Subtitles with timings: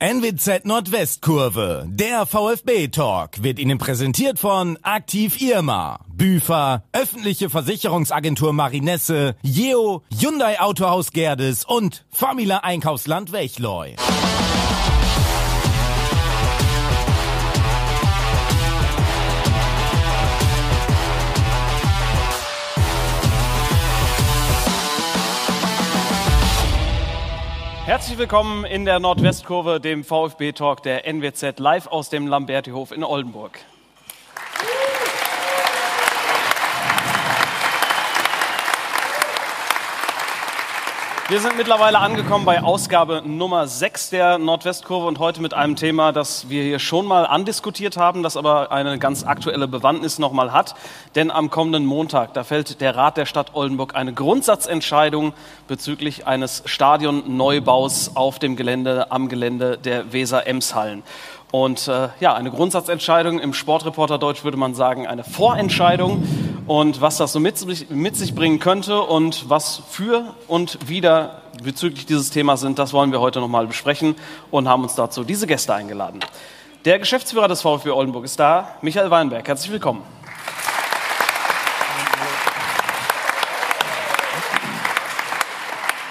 [0.00, 10.04] NWZ Nordwestkurve, der VfB-Talk, wird Ihnen präsentiert von Aktiv Irma, Büfer, öffentliche Versicherungsagentur Marinesse, Jeo,
[10.16, 13.94] Hyundai Autohaus Gerdes und Famila Einkaufsland Wechleu.
[27.88, 33.60] Herzlich willkommen in der Nordwestkurve, dem VfB-Talk der NWZ live aus dem Lambertihof in Oldenburg.
[41.30, 46.10] Wir sind mittlerweile angekommen bei Ausgabe Nummer 6 der Nordwestkurve und heute mit einem Thema,
[46.10, 50.74] das wir hier schon mal andiskutiert haben, das aber eine ganz aktuelle Bewandtnis nochmal hat.
[51.16, 55.34] Denn am kommenden Montag, da fällt der Rat der Stadt Oldenburg eine Grundsatzentscheidung
[55.66, 61.02] bezüglich eines Stadionneubaus auf dem Gelände, am Gelände der Weser-Ems-Hallen.
[61.50, 66.26] Und äh, ja, eine Grundsatzentscheidung, im Sportreporter Deutsch würde man sagen, eine Vorentscheidung.
[66.66, 72.04] Und was das so mit, mit sich bringen könnte und was für und wieder bezüglich
[72.04, 74.16] dieses Themas sind, das wollen wir heute nochmal besprechen
[74.50, 76.20] und haben uns dazu diese Gäste eingeladen.
[76.84, 79.48] Der Geschäftsführer des VfB Oldenburg ist da, Michael Weinberg.
[79.48, 80.17] Herzlich willkommen.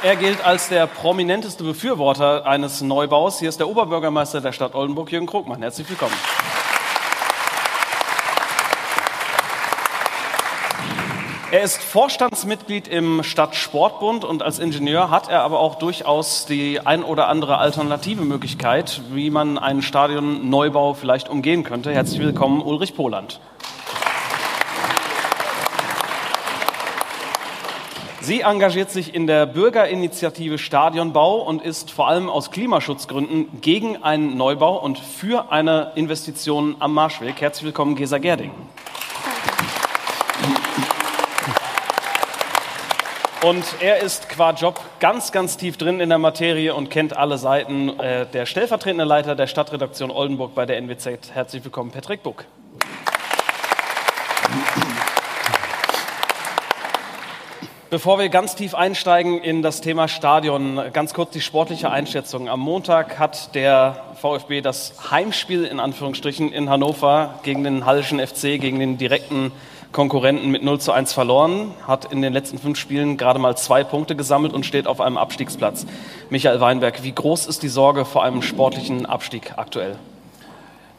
[0.04, 3.40] Er gilt als der prominenteste Befürworter eines Neubaus.
[3.40, 5.60] Hier ist der Oberbürgermeister der Stadt Oldenburg, Jürgen Krugmann.
[5.64, 6.14] Herzlich willkommen.
[11.50, 17.04] Er ist Vorstandsmitglied im Stadtsportbund und als Ingenieur hat er aber auch durchaus die ein
[17.04, 21.92] oder andere alternative Möglichkeit, wie man einen Stadionneubau vielleicht umgehen könnte.
[21.92, 23.40] Herzlich willkommen, Ulrich Poland.
[28.28, 34.36] Sie engagiert sich in der Bürgerinitiative Stadionbau und ist vor allem aus Klimaschutzgründen gegen einen
[34.36, 37.40] Neubau und für eine Investition am Marschweg.
[37.40, 38.52] Herzlich willkommen, Gesa Gerding.
[43.46, 47.38] Und er ist qua Job ganz, ganz tief drin in der Materie und kennt alle
[47.38, 47.98] Seiten.
[47.98, 51.34] Äh, der stellvertretende Leiter der Stadtredaktion Oldenburg bei der NWZ.
[51.34, 52.44] Herzlich willkommen, Patrick Buck.
[57.90, 62.50] Bevor wir ganz tief einsteigen in das Thema Stadion, ganz kurz die sportliche Einschätzung.
[62.50, 68.60] Am Montag hat der VfB das Heimspiel in Anführungsstrichen in Hannover gegen den Hallischen FC,
[68.60, 69.54] gegen den direkten
[69.94, 73.86] Konkurrenten mit 0 zu 1 verloren, hat in den letzten fünf Spielen gerade mal zwei
[73.86, 75.86] Punkte gesammelt und steht auf einem Abstiegsplatz.
[76.30, 79.96] Michael Weinberg, wie groß ist die Sorge vor einem sportlichen Abstieg aktuell?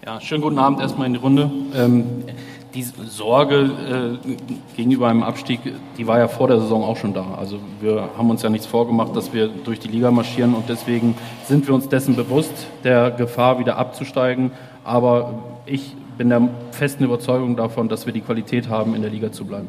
[0.06, 1.50] Ja, schönen guten Abend erstmal in die Runde.
[1.75, 2.25] Ähm,
[2.74, 5.60] die Sorge äh, gegenüber einem Abstieg,
[5.96, 7.34] die war ja vor der Saison auch schon da.
[7.38, 11.14] Also wir haben uns ja nichts vorgemacht, dass wir durch die Liga marschieren und deswegen
[11.46, 14.52] sind wir uns dessen bewusst, der Gefahr wieder abzusteigen.
[14.84, 19.32] Aber ich bin der festen Überzeugung davon, dass wir die Qualität haben, in der Liga
[19.32, 19.68] zu bleiben.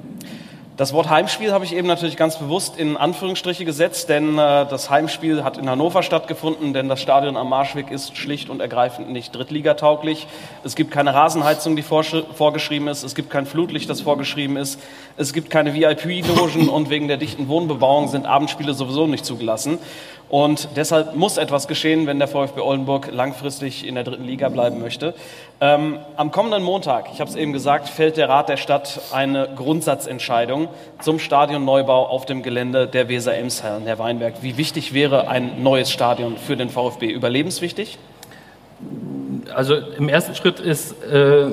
[0.79, 4.89] Das Wort Heimspiel habe ich eben natürlich ganz bewusst in Anführungsstriche gesetzt, denn äh, das
[4.89, 9.35] Heimspiel hat in Hannover stattgefunden, denn das Stadion am Marschweg ist schlicht und ergreifend nicht
[9.35, 10.25] drittligatauglich.
[10.63, 14.79] Es gibt keine Rasenheizung, die vorgeschrieben ist, es gibt kein Flutlicht, das vorgeschrieben ist,
[15.17, 19.79] es gibt keine VIP-Logen und wegen der dichten Wohnbebauung sind Abendspiele sowieso nicht zugelassen.
[20.29, 24.79] Und deshalb muss etwas geschehen, wenn der VfB Oldenburg langfristig in der dritten Liga bleiben
[24.79, 25.15] möchte.
[25.59, 29.49] Ähm, am kommenden Montag, ich habe es eben gesagt, fällt der Rat der Stadt eine
[29.55, 30.67] Grundsatzentscheidung
[31.01, 33.87] zum Stadionneubau auf dem Gelände der Weser Emshallen.
[33.87, 37.07] Herr Weinberg, wie wichtig wäre ein neues Stadion für den VfB?
[37.07, 37.97] Überlebenswichtig?
[39.53, 41.47] Also im ersten Schritt ist äh,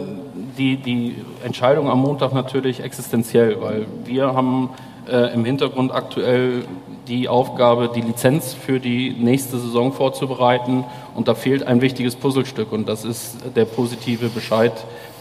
[0.58, 4.70] die, die Entscheidung am Montag natürlich existenziell, weil wir haben
[5.08, 6.64] äh, im Hintergrund aktuell
[7.08, 10.84] die Aufgabe, die Lizenz für die nächste Saison vorzubereiten.
[11.14, 14.72] Und da fehlt ein wichtiges Puzzlestück und das ist der positive Bescheid,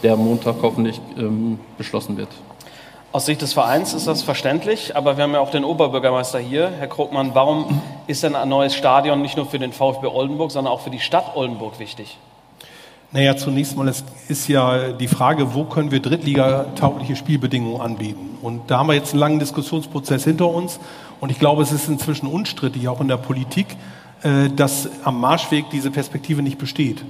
[0.02, 2.28] der Montag hoffentlich ähm, beschlossen wird.
[3.12, 6.70] Aus Sicht des Vereins ist das verständlich, aber wir haben ja auch den Oberbürgermeister hier,
[6.78, 7.30] Herr Krogmann.
[7.34, 10.90] Warum ist denn ein neues Stadion nicht nur für den VfB Oldenburg, sondern auch für
[10.90, 12.18] die Stadt Oldenburg wichtig?
[13.16, 18.36] Naja, zunächst mal ist, ist ja die Frage, wo können wir Drittliga-taugliche Spielbedingungen anbieten?
[18.42, 20.78] Und da haben wir jetzt einen langen Diskussionsprozess hinter uns.
[21.18, 23.68] Und ich glaube, es ist inzwischen unstrittig, auch in der Politik,
[24.22, 27.06] äh, dass am Marschweg diese Perspektive nicht besteht.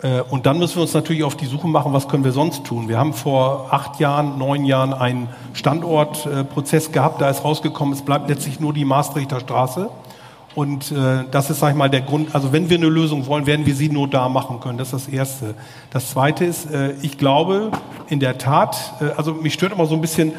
[0.00, 2.62] Äh, und dann müssen wir uns natürlich auf die Suche machen, was können wir sonst
[2.62, 2.88] tun.
[2.88, 7.20] Wir haben vor acht Jahren, neun Jahren einen Standortprozess gehabt.
[7.20, 9.90] Da ist rausgekommen, es bleibt letztlich nur die Maastrichter Straße.
[10.54, 12.34] Und äh, das ist, sag ich mal, der Grund.
[12.34, 14.76] Also wenn wir eine Lösung wollen, werden wir sie nur da machen können.
[14.76, 15.54] Das ist das Erste.
[15.90, 17.70] Das Zweite ist, äh, ich glaube
[18.08, 20.32] in der Tat, äh, also mich stört immer so ein bisschen,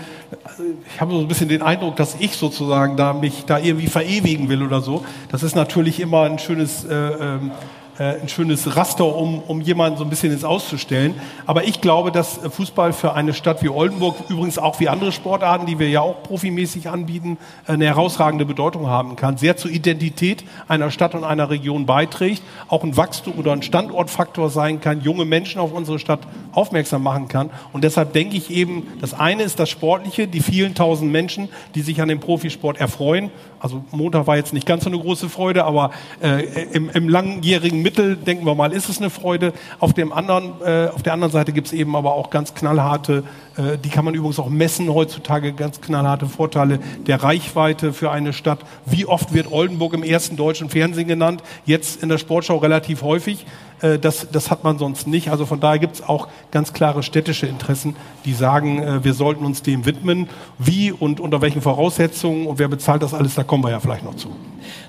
[0.44, 0.64] also
[0.94, 4.50] ich habe so ein bisschen den Eindruck, dass ich sozusagen da mich da irgendwie verewigen
[4.50, 5.04] will oder so.
[5.30, 7.52] Das ist natürlich immer ein schönes äh, ähm,
[8.00, 11.14] äh, ein schönes Raster, um, um jemanden so ein bisschen ins Auszustellen.
[11.46, 15.66] Aber ich glaube, dass Fußball für eine Stadt wie Oldenburg, übrigens auch wie andere Sportarten,
[15.66, 17.38] die wir ja auch profimäßig anbieten,
[17.68, 22.84] eine herausragende Bedeutung haben kann, sehr zur Identität einer Stadt und einer Region beiträgt, auch
[22.84, 27.50] ein Wachstum oder ein Standortfaktor sein kann, junge Menschen auf unsere Stadt aufmerksam machen kann.
[27.74, 31.82] Und deshalb denke ich eben, das eine ist das Sportliche, die vielen tausend Menschen, die
[31.82, 33.30] sich an dem Profisport erfreuen.
[33.64, 36.44] Also Montag war jetzt nicht ganz so eine große Freude, aber äh,
[36.74, 39.54] im, im langjährigen Mittel, denken wir mal, ist es eine Freude.
[39.80, 43.24] Auf, dem anderen, äh, auf der anderen Seite gibt es eben aber auch ganz knallharte,
[43.56, 48.34] äh, die kann man übrigens auch messen heutzutage, ganz knallharte Vorteile der Reichweite für eine
[48.34, 48.60] Stadt.
[48.86, 51.42] Wie oft wird Oldenburg im ersten deutschen Fernsehen genannt?
[51.66, 53.46] Jetzt in der Sportschau relativ häufig.
[53.84, 55.30] Äh, das, das hat man sonst nicht.
[55.30, 57.96] Also von daher gibt es auch ganz klare städtische Interessen,
[58.26, 60.30] die sagen, äh, wir sollten uns dem widmen.
[60.58, 64.04] Wie und unter welchen Voraussetzungen und wer bezahlt das alles, da kommen wir ja vielleicht
[64.04, 64.34] noch zu.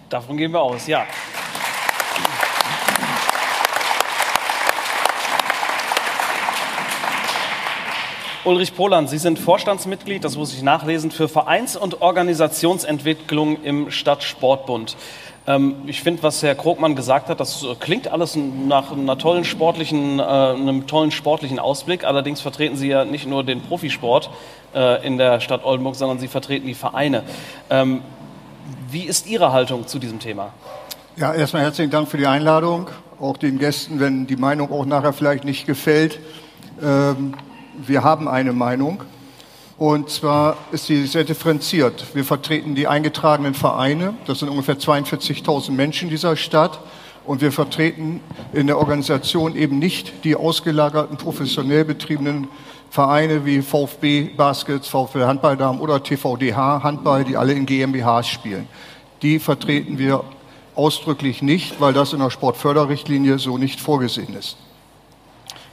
[0.09, 1.05] Davon gehen wir aus, ja.
[8.45, 14.99] Ulrich Poland, Sie sind Vorstandsmitglied, das muss ich nachlesen, für Vereins- und Organisationsentwicklung im Stadtsportbund.
[15.47, 20.19] Ähm, ich finde, was Herr Krogmann gesagt hat, das klingt alles nach einer tollen sportlichen,
[20.19, 22.05] äh, einem tollen sportlichen Ausblick.
[22.05, 24.31] Allerdings vertreten Sie ja nicht nur den Profisport
[24.75, 27.23] äh, in der Stadt Oldenburg, sondern Sie vertreten die Vereine.
[27.69, 28.01] Ähm,
[28.91, 30.53] wie ist Ihre Haltung zu diesem Thema?
[31.17, 32.89] Ja, erstmal herzlichen Dank für die Einladung.
[33.21, 36.19] Auch den Gästen, wenn die Meinung auch nachher vielleicht nicht gefällt.
[36.83, 37.35] Ähm,
[37.87, 39.03] wir haben eine Meinung.
[39.77, 42.05] Und zwar ist sie sehr differenziert.
[42.15, 44.15] Wir vertreten die eingetragenen Vereine.
[44.27, 46.79] Das sind ungefähr 42.000 Menschen in dieser Stadt.
[47.25, 48.21] Und wir vertreten
[48.53, 52.49] in der Organisation eben nicht die ausgelagerten, professionell betriebenen
[52.91, 58.69] Vereine wie VfB Baskets, VfB Handballdamen oder TVDH Handball, die alle in GmbHs spielen.
[59.23, 60.23] Die vertreten wir
[60.77, 64.57] ausdrücklich nicht, weil das in der Sportförderrichtlinie so nicht vorgesehen ist.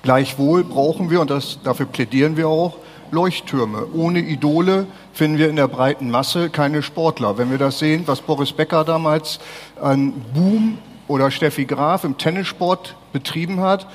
[0.01, 2.77] Gleichwohl brauchen wir, und das, dafür plädieren wir auch,
[3.11, 3.87] Leuchttürme.
[3.93, 7.37] Ohne Idole finden wir in der breiten Masse keine Sportler.
[7.37, 9.39] Wenn wir das sehen, was Boris Becker damals
[9.81, 10.77] an Boom
[11.07, 13.87] oder Steffi Graf im Tennissport betrieben hat,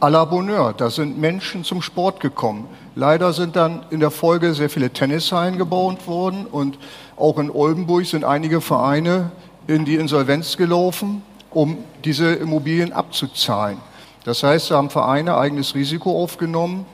[0.00, 0.72] à la Bonheur.
[0.72, 2.66] Da sind Menschen zum Sport gekommen.
[2.94, 6.78] Leider sind dann in der Folge sehr viele Tennishallen gebaut worden und
[7.16, 9.30] auch in Oldenburg sind einige Vereine
[9.66, 13.78] in die Insolvenz gelaufen, um diese Immobilien abzuzahlen.
[14.24, 16.86] Das heißt, da haben Vereine eigenes Risiko aufgenommen,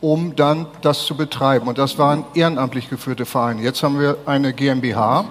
[0.00, 1.68] um dann das zu betreiben.
[1.68, 3.62] Und das waren ehrenamtlich geführte Vereine.
[3.62, 5.24] Jetzt haben wir eine GmbH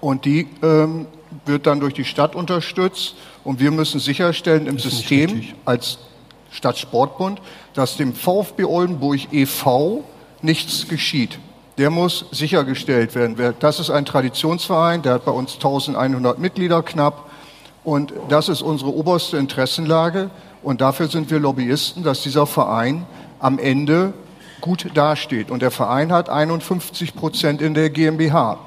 [0.00, 1.06] und die ähm,
[1.46, 3.16] wird dann durch die Stadt unterstützt.
[3.42, 5.98] Und wir müssen sicherstellen im System als
[6.50, 7.40] Stadtsportbund,
[7.74, 10.04] dass dem VfB Oldenburg e.V.
[10.40, 11.38] nichts geschieht.
[11.76, 13.54] Der muss sichergestellt werden.
[13.58, 17.30] Das ist ein Traditionsverein, der hat bei uns 1100 Mitglieder knapp.
[17.82, 20.30] Und das ist unsere oberste Interessenlage.
[20.62, 23.04] Und dafür sind wir Lobbyisten, dass dieser Verein
[23.44, 24.14] am Ende
[24.62, 25.50] gut dasteht.
[25.50, 28.58] Und der Verein hat 51 Prozent in der GmbH.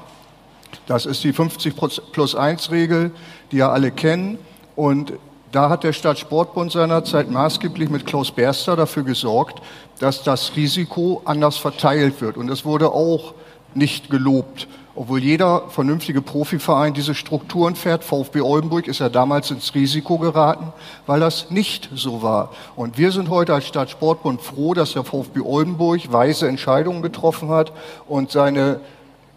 [0.86, 1.74] Das ist die 50
[2.12, 3.10] plus 1 Regel,
[3.50, 4.38] die ja alle kennen.
[4.76, 5.14] Und
[5.50, 9.60] da hat der Stadtsportbund seinerzeit maßgeblich mit Klaus Berster dafür gesorgt,
[9.98, 12.36] dass das Risiko anders verteilt wird.
[12.36, 13.34] Und es wurde auch
[13.74, 14.68] nicht gelobt
[14.98, 18.02] obwohl jeder vernünftige Profiverein diese Strukturen fährt.
[18.02, 20.72] VfB Oldenburg ist ja damals ins Risiko geraten,
[21.06, 22.50] weil das nicht so war.
[22.74, 27.72] Und wir sind heute als Stadtsportbund froh, dass der VfB Oldenburg weise Entscheidungen getroffen hat
[28.08, 28.80] und seine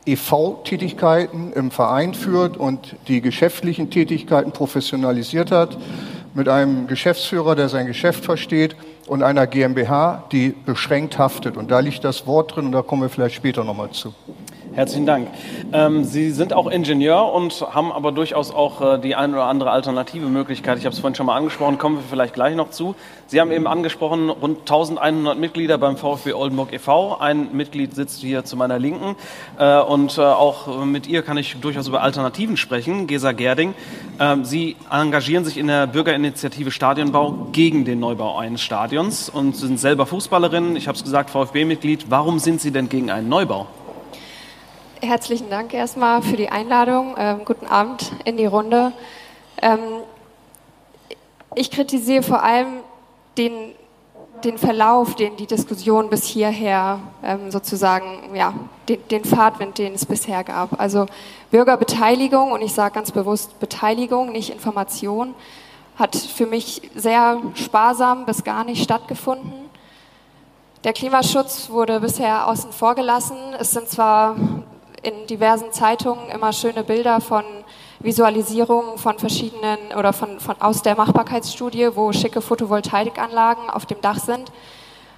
[0.08, 5.78] EV-Tätigkeiten im Verein führt und die geschäftlichen Tätigkeiten professionalisiert hat
[6.34, 8.76] mit einem Geschäftsführer, der sein Geschäft versteht
[9.06, 11.56] und einer GmbH, die beschränkt haftet.
[11.56, 14.16] Und da liegt das Wort drin und da kommen wir vielleicht später nochmal zu.
[14.74, 15.28] Herzlichen Dank.
[15.74, 19.70] Ähm, Sie sind auch Ingenieur und haben aber durchaus auch äh, die eine oder andere
[19.70, 20.78] alternative Möglichkeit.
[20.78, 22.96] Ich habe es vorhin schon mal angesprochen, kommen wir vielleicht gleich noch zu.
[23.28, 27.18] Sie haben eben angesprochen, rund 1100 Mitglieder beim VfB Oldenburg e.V.
[27.20, 29.18] Ein Mitglied sitzt hier zu meiner Linken
[29.60, 33.74] äh, und äh, auch mit ihr kann ich durchaus über Alternativen sprechen, Gesa Gerding.
[34.22, 39.82] Ähm, Sie engagieren sich in der Bürgerinitiative Stadionbau gegen den Neubau eines Stadions und sind
[39.82, 40.78] selber Fußballerin.
[40.78, 42.06] Ich habe es gesagt, VfB-Mitglied.
[42.08, 43.68] Warum sind Sie denn gegen einen Neubau?
[45.04, 47.16] Herzlichen Dank erstmal für die Einladung.
[47.18, 48.94] Ähm, guten Abend in die Runde.
[49.60, 49.80] Ähm,
[51.56, 52.82] ich kritisiere vor allem
[53.36, 53.72] den,
[54.44, 58.54] den Verlauf, den die Diskussion bis hierher ähm, sozusagen, ja,
[58.88, 60.80] den, den Fahrtwind, den es bisher gab.
[60.80, 61.08] Also
[61.50, 65.34] Bürgerbeteiligung, und ich sage ganz bewusst Beteiligung, nicht Information,
[65.96, 69.52] hat für mich sehr sparsam bis gar nicht stattgefunden.
[70.84, 73.38] Der Klimaschutz wurde bisher außen vor gelassen.
[73.60, 74.36] Es sind zwar
[75.04, 77.44] in diversen Zeitungen immer schöne Bilder von
[78.00, 84.20] Visualisierungen von verschiedenen oder von, von aus der Machbarkeitsstudie, wo schicke Photovoltaikanlagen auf dem Dach
[84.20, 84.52] sind.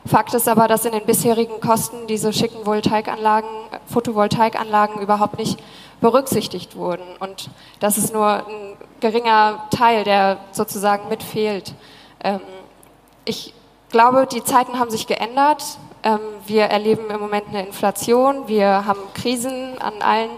[0.05, 3.49] Fakt ist aber, dass in den bisherigen Kosten diese schicken Voltaikanlagen,
[3.85, 5.57] Photovoltaikanlagen überhaupt nicht
[6.01, 7.05] berücksichtigt wurden.
[7.19, 7.49] Und
[7.79, 11.73] das ist nur ein geringer Teil, der sozusagen mitfehlt.
[12.21, 12.41] Ähm,
[13.23, 13.53] ich
[13.89, 15.63] glaube, die Zeiten haben sich geändert.
[16.05, 18.47] Ähm, wir erleben im Moment eine Inflation.
[18.47, 20.31] Wir haben Krisen an allen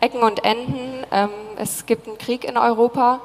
[0.00, 1.04] Ecken und Enden.
[1.12, 3.20] Ähm, es gibt einen Krieg in Europa.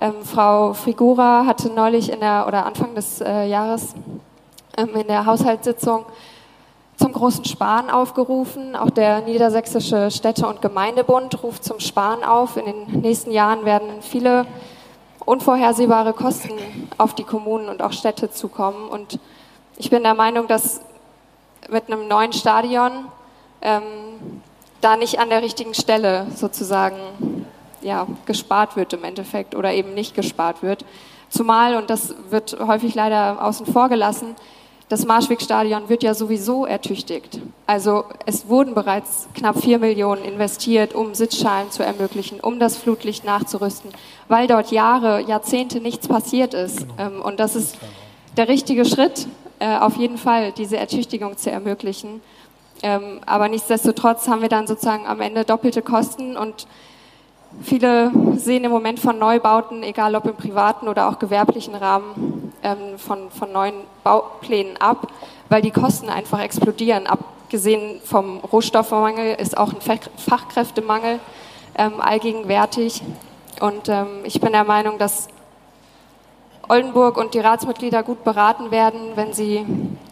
[0.00, 3.94] Ähm, Frau Figura hatte neulich in der oder Anfang des äh, Jahres
[4.76, 6.06] in der Haushaltssitzung
[6.96, 8.74] zum großen Sparen aufgerufen.
[8.74, 12.56] Auch der Niedersächsische Städte- und Gemeindebund ruft zum Sparen auf.
[12.56, 14.44] In den nächsten Jahren werden viele
[15.24, 16.54] unvorhersehbare Kosten
[16.96, 18.88] auf die Kommunen und auch Städte zukommen.
[18.88, 19.20] Und
[19.76, 20.80] ich bin der Meinung, dass
[21.70, 23.06] mit einem neuen Stadion
[23.62, 23.82] ähm,
[24.80, 27.46] da nicht an der richtigen Stelle sozusagen
[27.80, 30.84] ja, gespart wird im Endeffekt oder eben nicht gespart wird.
[31.28, 34.34] Zumal, und das wird häufig leider außen vor gelassen,
[34.88, 37.40] das Marschwegstadion wird ja sowieso ertüchtigt.
[37.66, 43.22] Also es wurden bereits knapp vier Millionen investiert, um Sitzschalen zu ermöglichen, um das Flutlicht
[43.24, 43.90] nachzurüsten,
[44.28, 46.78] weil dort Jahre, Jahrzehnte nichts passiert ist.
[46.78, 46.94] Genau.
[46.98, 47.76] Ähm, und das ist
[48.38, 52.20] der richtige Schritt, äh, auf jeden Fall diese Ertüchtigung zu ermöglichen.
[52.82, 56.66] Ähm, aber nichtsdestotrotz haben wir dann sozusagen am Ende doppelte Kosten und
[57.62, 62.98] Viele sehen im Moment von Neubauten, egal ob im privaten oder auch gewerblichen Rahmen, ähm,
[62.98, 63.74] von, von neuen
[64.04, 65.08] Bauplänen ab,
[65.48, 67.06] weil die Kosten einfach explodieren.
[67.06, 71.20] Abgesehen vom Rohstoffmangel ist auch ein Fachkräftemangel
[71.76, 73.02] ähm, allgegenwärtig.
[73.60, 75.28] Und ähm, ich bin der Meinung, dass
[76.68, 79.64] Oldenburg und die Ratsmitglieder gut beraten werden, wenn sie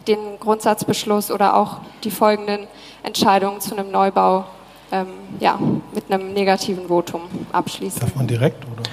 [0.07, 2.67] den Grundsatzbeschluss oder auch die folgenden
[3.03, 4.45] Entscheidungen zu einem Neubau
[4.91, 5.07] ähm,
[5.39, 5.59] ja,
[5.93, 7.21] mit einem negativen Votum
[7.51, 7.99] abschließen.
[7.99, 8.83] Darf man direkt, oder?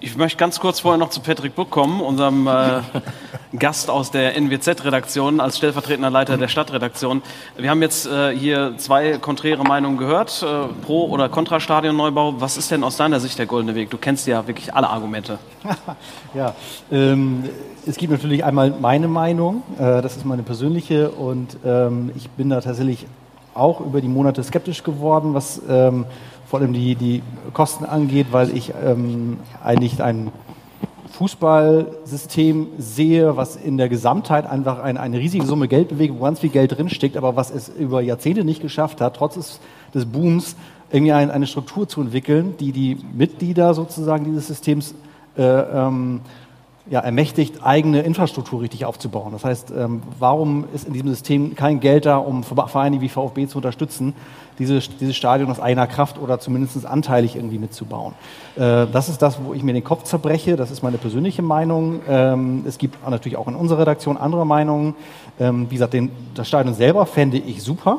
[0.00, 2.80] Ich möchte ganz kurz vorher noch zu Patrick Buck kommen, unserem äh,
[3.58, 7.20] Gast aus der NWZ-Redaktion, als stellvertretender Leiter der Stadtredaktion.
[7.56, 12.40] Wir haben jetzt äh, hier zwei konträre Meinungen gehört, äh, Pro- oder Kontra-Stadionneubau.
[12.40, 13.90] Was ist denn aus deiner Sicht der goldene Weg?
[13.90, 15.40] Du kennst ja wirklich alle Argumente.
[16.34, 16.54] ja,
[16.92, 17.44] ähm,
[17.84, 22.50] es gibt natürlich einmal meine Meinung, äh, das ist meine persönliche und ähm, ich bin
[22.50, 23.06] da tatsächlich
[23.54, 26.04] auch über die Monate skeptisch geworden, was ähm,
[26.48, 30.32] vor allem die, die Kosten angeht, weil ich ähm, eigentlich ein
[31.12, 36.40] Fußballsystem sehe, was in der Gesamtheit einfach eine, eine riesige Summe Geld bewegt, wo ganz
[36.40, 39.60] viel Geld drinsteckt, aber was es über Jahrzehnte nicht geschafft hat, trotz des,
[39.92, 40.56] des Booms,
[40.90, 44.94] irgendwie ein, eine Struktur zu entwickeln, die die Mitglieder sozusagen dieses Systems
[45.36, 46.20] äh, ähm,
[46.90, 49.32] ja, ermächtigt, eigene Infrastruktur richtig aufzubauen.
[49.32, 53.46] Das heißt, ähm, warum ist in diesem System kein Geld da, um Vereine wie VfB
[53.46, 54.14] zu unterstützen,
[54.58, 58.14] dieses, dieses Stadion aus eigener Kraft oder zumindest anteilig irgendwie mitzubauen?
[58.56, 60.56] Äh, das ist das, wo ich mir den Kopf zerbreche.
[60.56, 62.00] Das ist meine persönliche Meinung.
[62.08, 64.94] Ähm, es gibt natürlich auch in unserer Redaktion andere Meinungen.
[65.38, 67.98] Ähm, wie gesagt, den, das Stadion selber fände ich super.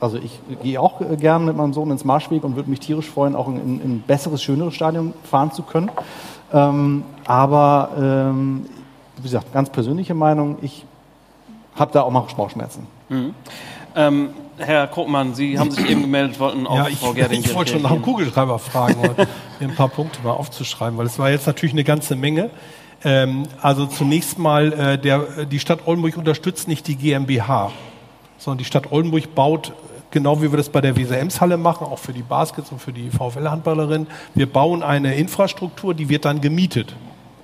[0.00, 3.36] Also ich gehe auch gerne mit meinem Sohn ins Marschweg und würde mich tierisch freuen,
[3.36, 5.90] auch in ein besseres, schöneres Stadion fahren zu können.
[6.52, 8.66] Ähm, aber ähm,
[9.16, 10.84] wie gesagt, ganz persönliche Meinung, ich
[11.74, 12.86] habe da auch mal Bauchschmerzen.
[13.08, 13.34] Mhm.
[13.94, 17.54] Ähm, Herr Krugmann, Sie haben sich eben gemeldet, wollten auch ja, ich, Frau Gerding Ich
[17.54, 19.26] wollte schon nach dem Kugelschreiber fragen, mir
[19.68, 22.50] ein paar Punkte mal aufzuschreiben, weil es war jetzt natürlich eine ganze Menge.
[23.02, 27.72] Ähm, also zunächst mal, äh, der, die Stadt Oldenburg unterstützt nicht die GmbH,
[28.36, 29.72] sondern die Stadt Oldenburg baut
[30.10, 33.10] genau wie wir das bei der Weser-Ems-Halle machen, auch für die Baskets und für die
[33.10, 34.06] VfL-Handballerin.
[34.34, 36.94] Wir bauen eine Infrastruktur, die wird dann gemietet.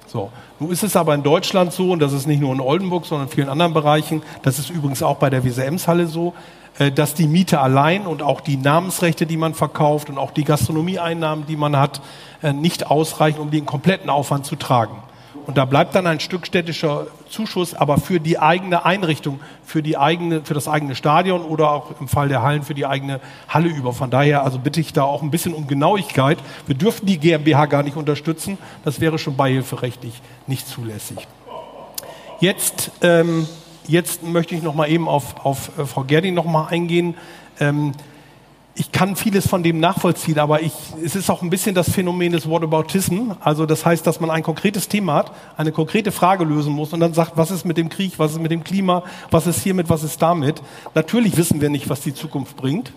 [0.06, 0.30] So.
[0.58, 3.28] Nun ist es aber in Deutschland so, und das ist nicht nur in Oldenburg, sondern
[3.28, 6.32] in vielen anderen Bereichen, das ist übrigens auch bei der Weser-Ems-Halle so,
[6.78, 10.44] äh, dass die Miete allein und auch die Namensrechte, die man verkauft und auch die
[10.44, 12.00] Gastronomieeinnahmen, die man hat,
[12.42, 14.96] äh, nicht ausreichen, um den kompletten Aufwand zu tragen.
[15.46, 19.96] Und da bleibt dann ein Stück städtischer Zuschuss, aber für die eigene Einrichtung, für, die
[19.96, 23.68] eigene, für das eigene Stadion oder auch im Fall der Hallen für die eigene Halle
[23.68, 23.92] über.
[23.92, 26.38] Von daher also bitte ich da auch ein bisschen um Genauigkeit.
[26.66, 28.58] Wir dürfen die GmbH gar nicht unterstützen.
[28.84, 31.28] Das wäre schon beihilferechtlich nicht zulässig.
[32.40, 33.46] Jetzt, ähm,
[33.86, 37.14] jetzt möchte ich noch mal eben auf, auf äh, Frau Gerding noch mal eingehen.
[37.60, 37.92] Ähm,
[38.78, 42.32] ich kann vieles von dem nachvollziehen, aber ich, es ist auch ein bisschen das Phänomen
[42.32, 43.32] des Whataboutism.
[43.40, 47.00] Also das heißt, dass man ein konkretes Thema hat, eine konkrete Frage lösen muss und
[47.00, 49.88] dann sagt, was ist mit dem Krieg, was ist mit dem Klima, was ist hiermit,
[49.88, 50.60] was ist damit.
[50.94, 52.92] Natürlich wissen wir nicht, was die Zukunft bringt.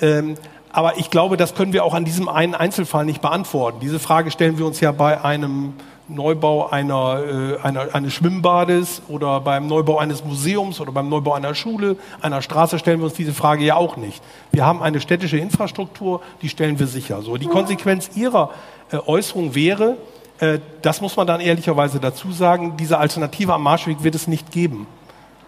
[0.00, 0.34] Ähm,
[0.76, 3.78] aber ich glaube, das können wir auch an diesem einen Einzelfall nicht beantworten.
[3.80, 5.72] Diese Frage stellen wir uns ja bei einem
[6.06, 11.54] Neubau einer, äh, einer, eines Schwimmbades oder beim Neubau eines Museums oder beim Neubau einer
[11.54, 14.22] Schule, einer Straße stellen wir uns diese Frage ja auch nicht.
[14.52, 17.22] Wir haben eine städtische Infrastruktur, die stellen wir sicher.
[17.22, 18.50] So, die Konsequenz Ihrer
[18.92, 19.96] äh, Äußerung wäre,
[20.40, 24.50] äh, das muss man dann ehrlicherweise dazu sagen, diese Alternative am Marschweg wird es nicht
[24.50, 24.86] geben.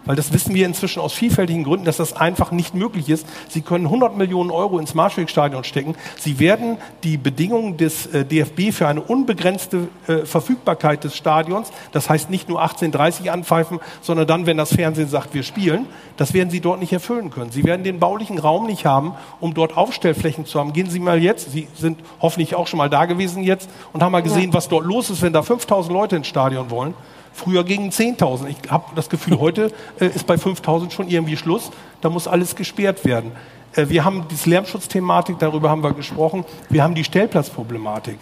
[0.05, 3.27] Weil das wissen wir inzwischen aus vielfältigen Gründen, dass das einfach nicht möglich ist.
[3.49, 5.95] Sie können 100 Millionen Euro ins Marschwegstadion stecken.
[6.17, 12.09] Sie werden die Bedingungen des äh, DFB für eine unbegrenzte äh, Verfügbarkeit des Stadions, das
[12.09, 15.85] heißt nicht nur 1830 anpfeifen, sondern dann, wenn das Fernsehen sagt, wir spielen,
[16.17, 17.51] das werden Sie dort nicht erfüllen können.
[17.51, 20.73] Sie werden den baulichen Raum nicht haben, um dort Aufstellflächen zu haben.
[20.73, 24.11] Gehen Sie mal jetzt, Sie sind hoffentlich auch schon mal da gewesen jetzt und haben
[24.11, 24.53] mal gesehen, ja.
[24.53, 26.93] was dort los ist, wenn da 5000 Leute ins Stadion wollen.
[27.39, 28.47] Früher gegen 10.000.
[28.47, 31.71] Ich habe das Gefühl, heute äh, ist bei 5.000 schon irgendwie Schluss.
[32.01, 33.31] Da muss alles gesperrt werden.
[33.75, 36.43] Äh, wir haben die Lärmschutzthematik, darüber haben wir gesprochen.
[36.69, 38.17] Wir haben die Stellplatzproblematik.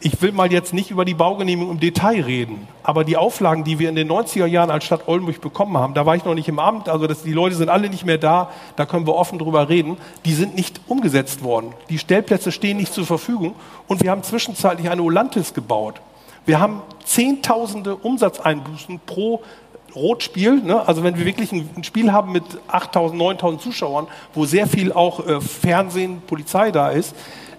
[0.00, 3.78] Ich will mal jetzt nicht über die Baugenehmigung im Detail reden, aber die Auflagen, die
[3.78, 6.48] wir in den 90er Jahren als Stadt Oldenburg bekommen haben, da war ich noch nicht
[6.48, 9.40] im Amt, also das, die Leute sind alle nicht mehr da, da können wir offen
[9.40, 11.74] drüber reden, die sind nicht umgesetzt worden.
[11.90, 13.54] Die Stellplätze stehen nicht zur Verfügung
[13.88, 16.00] und wir haben zwischenzeitlich eine Olantis gebaut.
[16.48, 19.42] Wir haben Zehntausende Umsatzeinbußen pro
[19.94, 20.62] Rotspiel.
[20.62, 20.80] Ne?
[20.88, 25.26] Also wenn wir wirklich ein, Spiel haben mit 8.000, 9.000 Zuschauern, wo sehr viel auch
[25.26, 27.14] äh, Fernsehen, Polizei da ist,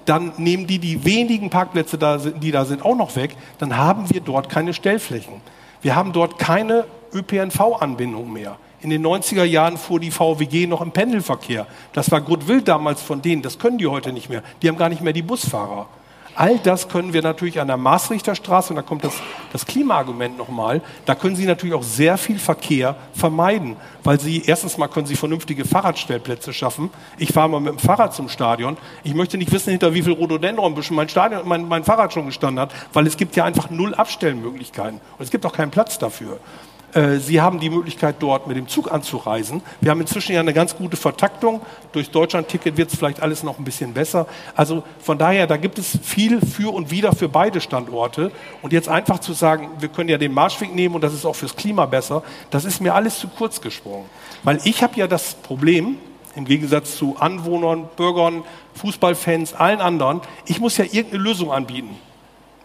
[0.06, 3.36] dann nehmen die die wenigen Parkplätze, da, die da sind, auch noch weg.
[3.60, 5.36] Dann haben wir dort keine Stellflächen.
[5.84, 8.58] Wir haben dort keine ÖPNV-Anbindung mehr.
[8.82, 11.68] In den 90er Jahren fuhr die VWG noch im Pendelverkehr.
[11.94, 13.44] Das war Goodwill damals von denen.
[13.44, 14.42] Das können die heute nicht mehr.
[14.64, 15.88] Die haben gar nicht mehr die Busfahrer.
[16.36, 19.14] All das können wir natürlich an der Maastrichterstraße, und da kommt das,
[19.52, 24.78] das Klimaargument nochmal, da können Sie natürlich auch sehr viel Verkehr vermeiden, weil Sie erstens
[24.78, 26.90] mal können Sie vernünftige Fahrradstellplätze schaffen.
[27.18, 28.78] Ich fahre mal mit dem Fahrrad zum Stadion.
[29.04, 32.62] Ich möchte nicht wissen, hinter wie viel Rhododendronbüschen mein, Stadion, mein, mein Fahrrad schon gestanden
[32.62, 35.02] hat, weil es gibt ja einfach null Abstellmöglichkeiten.
[35.18, 36.40] Und es gibt auch keinen Platz dafür.
[36.94, 39.62] Äh, Sie haben die Möglichkeit, dort mit dem Zug anzureisen.
[39.82, 41.62] Wir haben inzwischen ja eine ganz gute Vertaktung.
[41.92, 44.28] Durch Deutschland-Ticket wird es vielleicht alles noch ein bisschen besser.
[44.56, 48.32] Also von daher, da gibt es viel für und wieder für beide Standorte.
[48.62, 51.36] Und jetzt einfach zu sagen, wir können ja den Marschweg nehmen und das ist auch
[51.36, 54.06] fürs Klima besser, das ist mir alles zu kurz gesprungen.
[54.44, 55.98] Weil ich habe ja das Problem,
[56.36, 58.44] im Gegensatz zu Anwohnern, Bürgern,
[58.76, 61.98] Fußballfans, allen anderen, ich muss ja irgendeine Lösung anbieten.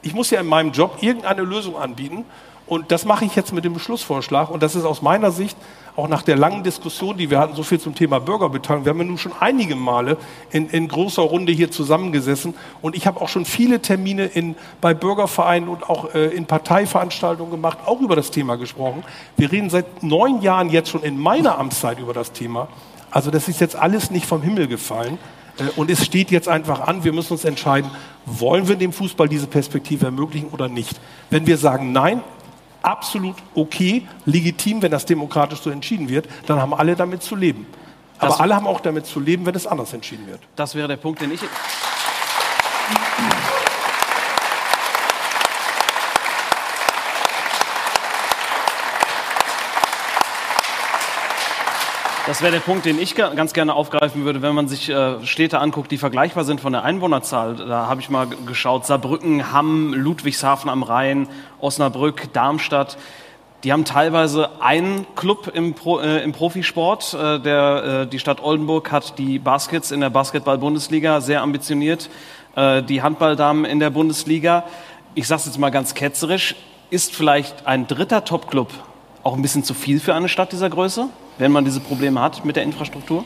[0.03, 2.25] Ich muss ja in meinem Job irgendeine Lösung anbieten.
[2.67, 4.51] Und das mache ich jetzt mit dem Beschlussvorschlag.
[4.51, 5.57] Und das ist aus meiner Sicht
[5.97, 8.85] auch nach der langen Diskussion, die wir hatten, so viel zum Thema Bürgerbeteiligung.
[8.85, 10.17] Wir haben ja nun schon einige Male
[10.51, 12.55] in, in großer Runde hier zusammengesessen.
[12.83, 17.51] Und ich habe auch schon viele Termine in, bei Bürgervereinen und auch äh, in Parteiveranstaltungen
[17.51, 19.05] gemacht, auch über das Thema gesprochen.
[19.37, 22.69] Wir reden seit neun Jahren jetzt schon in meiner Amtszeit über das Thema.
[23.11, 25.19] Also das ist jetzt alles nicht vom Himmel gefallen.
[25.59, 27.91] Äh, und es steht jetzt einfach an, wir müssen uns entscheiden,
[28.27, 30.99] wollen wir dem Fußball diese Perspektive ermöglichen oder nicht.
[31.31, 32.21] Wenn wir sagen Nein,
[32.85, 37.67] absolut okay, legitim, wenn das demokratisch so entschieden wird, dann haben alle damit zu leben.
[38.19, 40.41] Aber das alle haben auch damit zu leben, wenn es anders entschieden wird.
[40.57, 41.41] Das wäre der Punkt, den ich.
[52.27, 55.59] Das wäre der Punkt, den ich ganz gerne aufgreifen würde, wenn man sich äh, Städte
[55.59, 57.55] anguckt, die vergleichbar sind von der Einwohnerzahl.
[57.57, 61.29] Da habe ich mal geschaut, Saarbrücken, Hamm, Ludwigshafen am Rhein,
[61.61, 62.97] Osnabrück, Darmstadt.
[63.63, 67.13] Die haben teilweise einen Club im, Pro, äh, im Profisport.
[67.13, 72.09] Äh, der, äh, die Stadt Oldenburg hat die Baskets in der Basketball-Bundesliga sehr ambitioniert.
[72.57, 74.65] Äh, die Handballdamen in der Bundesliga.
[75.15, 76.57] Ich sage es jetzt mal ganz ketzerisch.
[76.89, 78.71] Ist vielleicht ein dritter Top-Club
[79.23, 81.09] auch ein bisschen zu viel für eine Stadt dieser Größe?
[81.39, 83.25] Wenn man diese Probleme hat mit der Infrastruktur?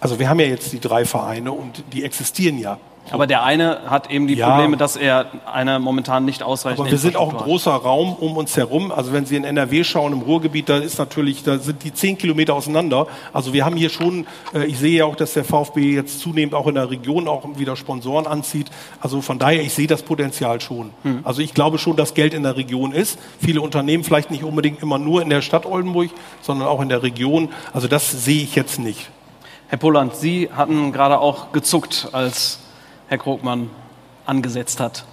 [0.00, 2.78] Also wir haben ja jetzt die drei Vereine und die existieren ja.
[3.10, 4.50] Aber der eine hat eben die ja.
[4.50, 6.80] Probleme, dass er einer momentan nicht ausreichend.
[6.80, 8.92] Aber wir sind auch ein großer Raum um uns herum.
[8.92, 12.18] Also wenn Sie in NRW schauen, im Ruhrgebiet, da ist natürlich, da sind die zehn
[12.18, 13.06] Kilometer auseinander.
[13.32, 16.54] Also wir haben hier schon, äh, ich sehe ja auch, dass der VfB jetzt zunehmend
[16.54, 18.70] auch in der Region auch wieder Sponsoren anzieht.
[19.00, 20.90] Also von daher, ich sehe das Potenzial schon.
[21.02, 21.20] Hm.
[21.24, 23.18] Also ich glaube schon, dass Geld in der Region ist.
[23.40, 26.10] Viele Unternehmen vielleicht nicht unbedingt immer nur in der Stadt Oldenburg,
[26.42, 27.48] sondern auch in der Region.
[27.72, 29.10] Also das sehe ich jetzt nicht.
[29.70, 32.58] Herr Polland, Sie hatten gerade auch gezuckt, als
[33.08, 33.68] Herr Krogmann
[34.24, 35.04] angesetzt hat.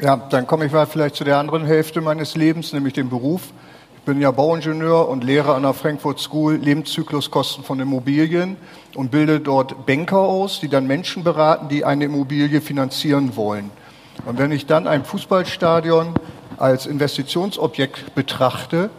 [0.00, 3.52] Ja, dann komme ich mal vielleicht zu der anderen Hälfte meines Lebens, nämlich dem Beruf.
[3.94, 8.56] Ich bin ja Bauingenieur und lehre an der Frankfurt School Lebenszykluskosten von Immobilien
[8.96, 13.70] und bilde dort Banker aus, die dann Menschen beraten, die eine Immobilie finanzieren wollen.
[14.26, 16.14] Und wenn ich dann ein Fußballstadion
[16.56, 18.90] als Investitionsobjekt betrachte,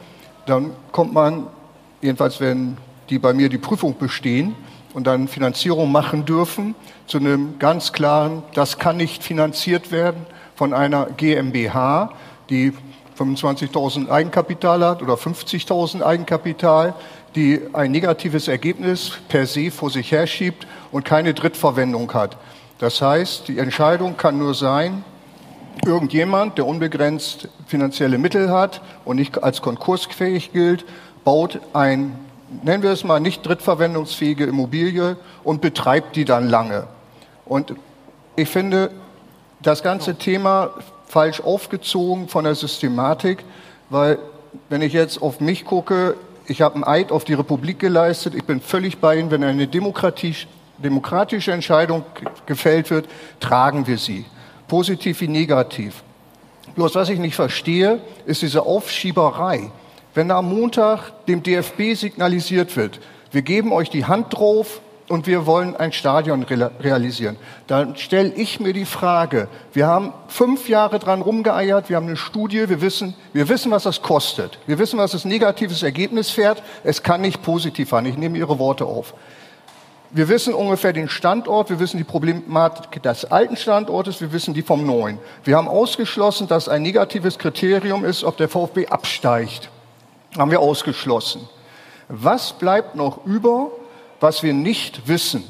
[0.46, 1.48] dann kommt man,
[2.02, 2.78] jedenfalls wenn
[3.10, 4.56] die bei mir die Prüfung bestehen,
[4.94, 6.76] und dann Finanzierung machen dürfen,
[7.08, 10.26] zu einem ganz klaren, das kann nicht finanziert werden
[10.56, 12.12] von einer GmbH,
[12.50, 12.74] die
[13.18, 16.94] 25.000 Eigenkapital hat oder 50.000 Eigenkapital,
[17.36, 22.38] die ein negatives Ergebnis per se vor sich herschiebt und keine Drittverwendung hat.
[22.80, 25.04] Das heißt, die Entscheidung kann nur sein,
[25.86, 30.86] irgendjemand, der unbegrenzt finanzielle Mittel hat und nicht als konkursfähig gilt,
[31.24, 32.20] baut ein,
[32.64, 36.88] nennen wir es mal, nicht drittverwendungsfähige Immobilie und betreibt die dann lange.
[37.46, 37.76] Und
[38.36, 38.92] ich finde
[39.62, 40.72] das ganze Thema
[41.08, 43.44] falsch aufgezogen von der Systematik,
[43.90, 44.20] weil
[44.70, 48.44] wenn ich jetzt auf mich gucke, ich habe einen Eid auf die Republik geleistet, ich
[48.44, 50.48] bin völlig bei Ihnen, wenn eine demokratische
[51.52, 52.04] Entscheidung
[52.46, 53.08] gefällt wird,
[53.40, 54.26] tragen wir sie
[54.72, 56.02] positiv wie negativ.
[56.76, 59.70] Bloß was ich nicht verstehe, ist diese Aufschieberei.
[60.14, 63.00] Wenn am Montag dem DFB signalisiert wird,
[63.32, 68.60] wir geben euch die Hand drauf und wir wollen ein Stadion realisieren, dann stelle ich
[68.60, 73.14] mir die Frage, wir haben fünf Jahre dran rumgeeiert, wir haben eine Studie, wir wissen,
[73.32, 74.60] wir wissen, was das kostet.
[74.68, 76.62] Wir wissen, was das negatives Ergebnis fährt.
[76.84, 78.06] Es kann nicht positiv sein.
[78.06, 79.14] Ich nehme Ihre Worte auf.
[80.14, 84.62] Wir wissen ungefähr den Standort, wir wissen die Problematik des alten Standortes, wir wissen die
[84.62, 85.20] vom neuen.
[85.46, 89.70] Wir haben ausgeschlossen, dass ein negatives Kriterium ist, ob der VfB absteigt.
[90.38, 91.48] Haben wir ausgeschlossen.
[92.08, 93.72] Was bleibt noch über,
[94.20, 95.44] was wir nicht wissen?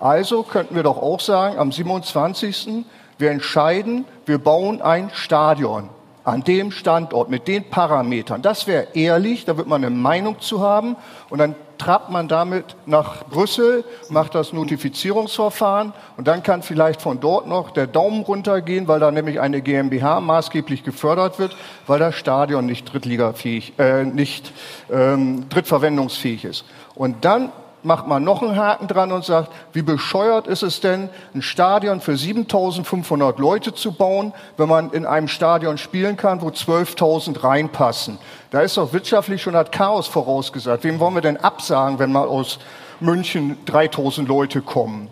[0.00, 2.84] Also könnten wir doch auch sagen, am 27.
[3.18, 5.88] wir entscheiden, wir bauen ein Stadion
[6.24, 8.42] an dem Standort mit den Parametern.
[8.42, 10.96] Das wäre ehrlich, da wird man eine Meinung zu haben
[11.30, 17.20] und dann trabt man damit nach Brüssel, macht das Notifizierungsverfahren und dann kann vielleicht von
[17.20, 21.56] dort noch der Daumen runtergehen, weil da nämlich eine GmbH maßgeblich gefördert wird,
[21.86, 24.52] weil das Stadion nicht drittligafähig, äh, nicht
[24.90, 26.64] ähm, drittverwendungsfähig ist.
[26.94, 27.52] Und dann
[27.84, 32.00] macht man noch einen Haken dran und sagt, wie bescheuert ist es denn, ein Stadion
[32.00, 38.18] für 7500 Leute zu bauen, wenn man in einem Stadion spielen kann, wo 12.000 reinpassen.
[38.50, 40.84] Da ist doch wirtschaftlich schon das Chaos vorausgesagt.
[40.84, 42.58] Wem wollen wir denn absagen, wenn mal aus
[43.00, 45.08] München 3000 Leute kommen?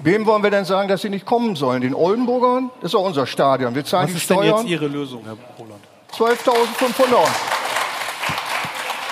[0.00, 1.80] Wem wollen wir denn sagen, dass sie nicht kommen sollen?
[1.80, 2.70] Den Oldenburgern?
[2.80, 3.74] Das ist doch unser Stadion.
[3.74, 4.56] Wir zahlen Was die ist denn Steuern.
[4.58, 5.80] jetzt Ihre Lösung, Herr Roland?
[6.12, 7.61] 12.500.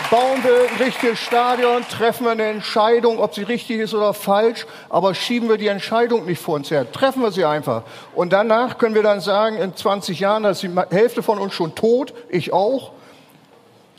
[0.09, 4.67] Bauen wir ein richtiges Stadion, treffen wir eine Entscheidung, ob sie richtig ist oder falsch,
[4.89, 6.91] aber schieben wir die Entscheidung nicht vor uns her.
[6.91, 7.83] Treffen wir sie einfach.
[8.15, 11.55] Und danach können wir dann sagen, in 20 Jahren, da ist die Hälfte von uns
[11.55, 12.93] schon tot, ich auch.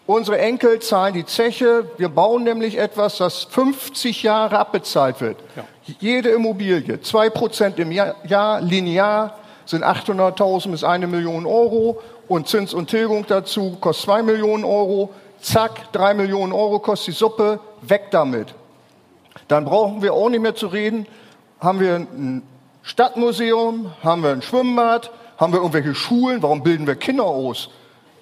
[0.05, 1.85] Unsere Enkel zahlen die Zeche.
[1.97, 5.37] Wir bauen nämlich etwas, das 50 Jahre abbezahlt wird.
[5.55, 5.63] Ja.
[5.99, 12.73] Jede Immobilie, 2% im Jahr, Jahr linear, sind 800.000 bis eine Million Euro und Zins
[12.73, 18.07] und Tilgung dazu kostet 2 Millionen Euro zack, drei Millionen Euro kostet die Suppe, weg
[18.11, 18.53] damit.
[19.47, 21.07] Dann brauchen wir auch nicht mehr zu reden,
[21.59, 22.43] haben wir ein
[22.83, 27.69] Stadtmuseum, haben wir ein Schwimmbad, haben wir irgendwelche Schulen, warum bilden wir Kinder aus?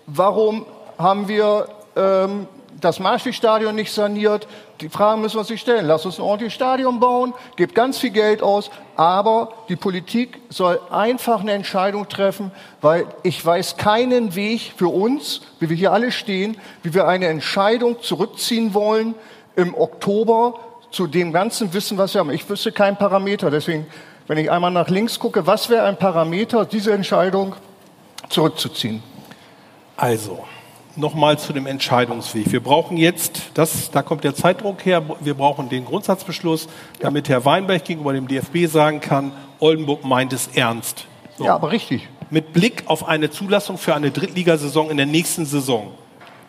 [0.06, 0.66] Warum
[0.98, 2.48] haben wir ähm,
[2.82, 4.48] das Marschwig-Stadion nicht saniert?
[4.82, 5.86] Die Fragen müssen wir sich stellen.
[5.86, 10.78] Lass uns ein ordentliches Stadion bauen, gebt ganz viel Geld aus, aber die Politik soll
[10.90, 16.12] einfach eine Entscheidung treffen, weil ich weiß keinen Weg für uns, wie wir hier alle
[16.12, 19.16] stehen, wie wir eine Entscheidung zurückziehen wollen
[19.56, 20.56] im Oktober
[20.92, 22.30] zu dem ganzen Wissen, was wir haben.
[22.32, 23.50] Ich wüsste keinen Parameter.
[23.50, 23.88] Deswegen,
[24.28, 27.56] wenn ich einmal nach links gucke, was wäre ein Parameter, diese Entscheidung
[28.28, 29.02] zurückzuziehen?
[29.96, 30.44] Also,
[31.00, 32.52] nochmal zu dem Entscheidungsweg.
[32.52, 36.68] Wir brauchen jetzt, das, da kommt der Zeitdruck her, wir brauchen den Grundsatzbeschluss,
[37.00, 41.06] damit Herr Weinberg gegenüber dem DFB sagen kann, Oldenburg meint es ernst.
[41.38, 41.46] So.
[41.46, 42.08] Ja, aber richtig.
[42.30, 45.92] Mit Blick auf eine Zulassung für eine Drittligasaison in der nächsten Saison.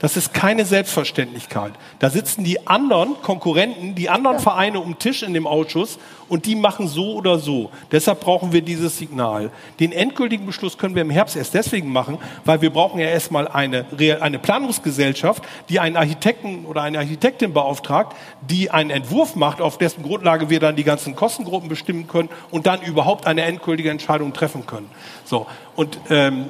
[0.01, 1.75] Das ist keine Selbstverständlichkeit.
[1.99, 5.99] Da sitzen die anderen Konkurrenten, die anderen Vereine um Tisch in dem Ausschuss
[6.31, 7.71] und die machen so oder so.
[7.93, 9.51] Deshalb brauchen wir dieses Signal.
[9.79, 13.47] Den endgültigen Beschluss können wir im Herbst erst deswegen machen, weil wir brauchen ja erstmal
[13.47, 13.85] eine,
[14.23, 20.03] eine Planungsgesellschaft, die einen Architekten oder eine Architektin beauftragt, die einen Entwurf macht, auf dessen
[20.03, 24.65] Grundlage wir dann die ganzen Kostengruppen bestimmen können und dann überhaupt eine endgültige Entscheidung treffen
[24.65, 24.89] können.
[25.27, 25.47] So.
[25.77, 26.47] Und ähm,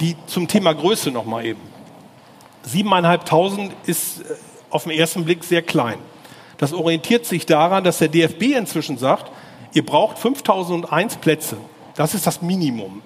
[0.00, 1.73] die zum Thema Größe noch mal eben.
[2.66, 4.24] 7.500 ist äh,
[4.70, 5.98] auf den ersten Blick sehr klein.
[6.58, 9.30] Das orientiert sich daran, dass der DFB inzwischen sagt,
[9.72, 11.56] ihr braucht 5.001 Plätze.
[11.96, 13.02] Das ist das Minimum.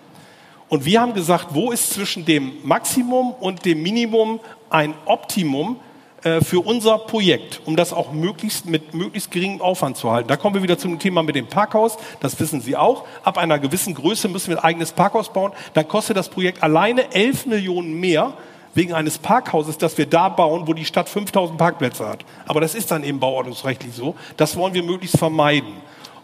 [0.68, 5.80] Und wir haben gesagt, wo ist zwischen dem Maximum und dem Minimum ein Optimum
[6.22, 10.28] äh, für unser Projekt, um das auch möglichst mit möglichst geringem Aufwand zu halten.
[10.28, 11.96] Da kommen wir wieder zum Thema mit dem Parkhaus.
[12.20, 13.04] Das wissen Sie auch.
[13.22, 15.52] Ab einer gewissen Größe müssen wir ein eigenes Parkhaus bauen.
[15.74, 18.34] Dann kostet das Projekt alleine 11 Millionen mehr,
[18.78, 22.24] wegen eines Parkhauses, das wir da bauen, wo die Stadt 5000 Parkplätze hat.
[22.46, 24.14] Aber das ist dann eben bauordnungsrechtlich so.
[24.36, 25.74] Das wollen wir möglichst vermeiden.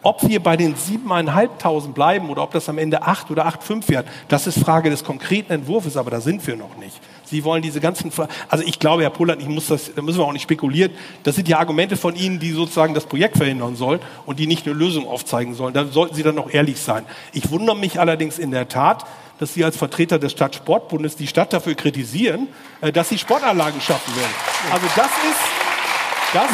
[0.04, 4.06] Ob wir bei den 7.500 bleiben oder ob das am Ende 8 oder 8,5 wird,
[4.28, 7.00] das ist Frage des konkreten Entwurfs, aber da sind wir noch nicht.
[7.24, 10.18] Sie wollen diese ganzen, Fra also ich glaube, Herr Pollert, ich muss das, da müssen
[10.18, 10.92] wir auch nicht spekulieren.
[11.22, 14.66] Das sind ja Argumente von Ihnen, die sozusagen das Projekt verhindern sollen und die nicht
[14.66, 15.72] eine Lösung aufzeigen sollen.
[15.72, 17.04] Da sollten Sie dann noch ehrlich sein.
[17.32, 19.06] Ich wundere mich allerdings in der Tat,
[19.38, 22.48] dass Sie als Vertreter des Stadtsportbundes die Stadt dafür kritisieren,
[22.80, 24.32] äh, dass sie Sportanlagen schaffen werden.
[24.72, 25.40] Also das ist,
[26.32, 26.50] das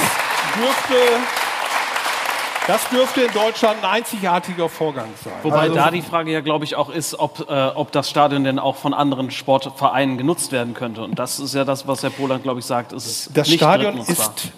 [0.57, 0.95] dürfte
[2.67, 5.33] das dürfte in Deutschland ein einzigartiger Vorgang sein.
[5.43, 8.45] Wobei also, da die Frage ja, glaube ich, auch ist, ob, äh, ob das Stadion
[8.45, 11.03] denn auch von anderen Sportvereinen genutzt werden könnte.
[11.03, 12.93] Und das ist ja das, was Herr Poland, glaube ich, sagt.
[12.93, 14.53] Ist das Stadion ist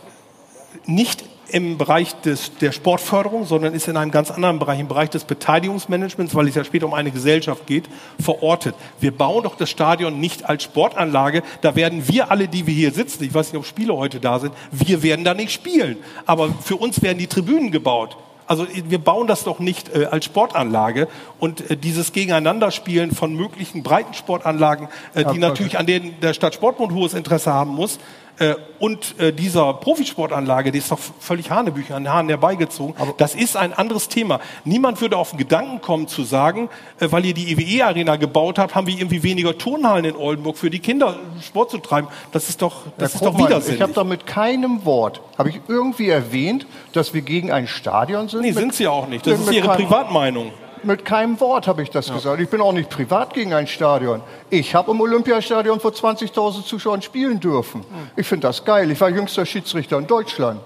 [0.84, 5.10] nicht im Bereich des, der Sportförderung, sondern ist in einem ganz anderen Bereich, im Bereich
[5.10, 7.84] des Beteiligungsmanagements, weil es ja später um eine Gesellschaft geht,
[8.18, 8.74] verortet.
[9.00, 11.42] Wir bauen doch das Stadion nicht als Sportanlage.
[11.60, 14.38] Da werden wir alle, die wir hier sitzen, ich weiß nicht, ob Spieler heute da
[14.38, 15.98] sind, wir werden da nicht spielen.
[16.24, 18.16] Aber für uns werden die Tribünen gebaut.
[18.46, 23.82] Also wir bauen das doch nicht äh, als Sportanlage und äh, dieses Gegeneinanderspielen von möglichen
[23.82, 27.98] Breitensportanlagen, äh, die natürlich an denen der Stadtsportbund hohes Interesse haben muss,
[28.42, 32.96] äh, und äh, dieser Profisportanlage, die ist doch völlig Hanebücher an den Haaren herbeigezogen.
[32.98, 34.40] Aber das ist ein anderes Thema.
[34.64, 38.74] Niemand würde auf den Gedanken kommen zu sagen, äh, weil ihr die EWE-Arena gebaut habt,
[38.74, 42.08] haben wir irgendwie weniger Turnhallen in Oldenburg für die Kinder Sport zu treiben.
[42.32, 43.76] Das ist doch, das ist doch widersinnig.
[43.76, 48.28] Ich habe da mit keinem Wort, habe ich irgendwie erwähnt, dass wir gegen ein Stadion
[48.28, 48.40] sind?
[48.42, 49.24] Nee, sind Sie auch nicht.
[49.24, 50.50] Das ist Ihre Privatmeinung.
[50.84, 52.14] Mit keinem Wort habe ich das ja.
[52.14, 52.40] gesagt.
[52.40, 54.20] Ich bin auch nicht privat gegen ein Stadion.
[54.50, 57.84] Ich habe im Olympiastadion vor 20.000 Zuschauern spielen dürfen.
[58.16, 58.90] Ich finde das geil.
[58.90, 60.60] Ich war jüngster Schiedsrichter in Deutschland.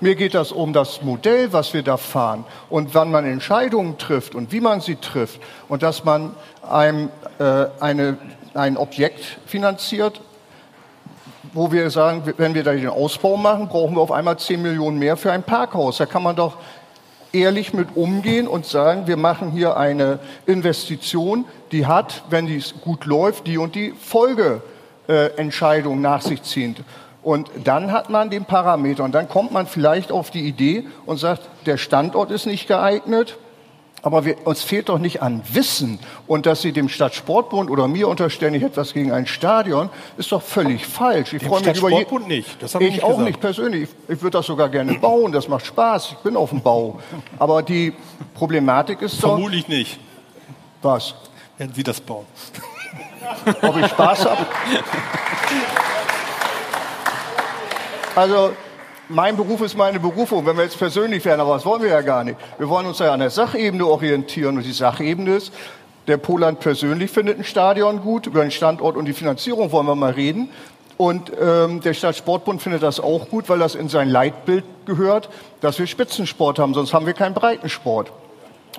[0.00, 4.34] Mir geht das um das Modell, was wir da fahren und wann man Entscheidungen trifft
[4.34, 6.34] und wie man sie trifft und dass man
[6.68, 8.16] einem, äh, eine,
[8.54, 10.22] ein Objekt finanziert,
[11.52, 14.98] wo wir sagen, wenn wir da den Ausbau machen, brauchen wir auf einmal 10 Millionen
[14.98, 15.98] mehr für ein Parkhaus.
[15.98, 16.56] Da kann man doch
[17.32, 23.04] ehrlich mit umgehen und sagen, wir machen hier eine Investition, die hat, wenn dies gut
[23.04, 26.76] läuft, die und die Folgeentscheidung äh, nach sich zieht.
[27.22, 31.18] Und dann hat man den Parameter und dann kommt man vielleicht auf die Idee und
[31.18, 33.36] sagt, der Standort ist nicht geeignet,
[34.02, 35.98] aber wir, uns fehlt doch nicht an Wissen.
[36.26, 40.32] Und dass Sie dem Stadtsportbund oder mir unterstellen, ich hätte was gegen ein Stadion, ist
[40.32, 41.34] doch völlig falsch.
[41.34, 42.62] Ich freue mich über Stadtsportbund nicht.
[42.62, 43.26] Das ich, ich nicht auch gesagt.
[43.26, 43.82] nicht persönlich.
[44.08, 45.32] Ich, ich würde das sogar gerne bauen.
[45.32, 46.12] Das macht Spaß.
[46.12, 46.98] Ich bin auf dem Bau.
[47.38, 47.92] Aber die
[48.34, 49.34] Problematik ist doch.
[49.34, 49.98] Vermutlich nicht.
[50.82, 51.14] Was?
[51.58, 52.24] Werden Sie das bauen?
[53.62, 54.46] Ob ich Spaß habe?
[58.14, 58.52] Also
[59.10, 62.00] mein Beruf ist meine Berufung, wenn wir jetzt persönlich werden, aber das wollen wir ja
[62.00, 62.38] gar nicht.
[62.58, 65.52] Wir wollen uns ja an der Sachebene orientieren und die Sachebene ist,
[66.06, 69.94] der Poland persönlich findet ein Stadion gut, über den Standort und die Finanzierung wollen wir
[69.94, 70.48] mal reden.
[70.96, 75.78] Und ähm, der Stadtsportbund findet das auch gut, weil das in sein Leitbild gehört, dass
[75.78, 78.12] wir Spitzensport haben, sonst haben wir keinen Breitensport.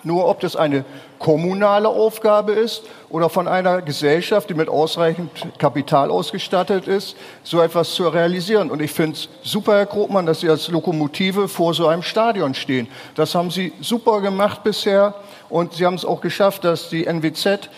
[0.04, 0.84] Nur ob das eine
[1.20, 7.94] kommunale Aufgabe ist oder von einer Gesellschaft, die mit ausreichend Kapital ausgestattet ist, so etwas
[7.94, 8.72] zu realisieren.
[8.72, 12.54] Und ich finde es super, Herr Grobmann, dass Sie als Lokomotive vor so einem Stadion
[12.56, 12.88] stehen.
[13.16, 15.14] Das haben Sie super gemacht bisher
[15.50, 17.70] und Sie haben es auch geschafft, dass die NWZ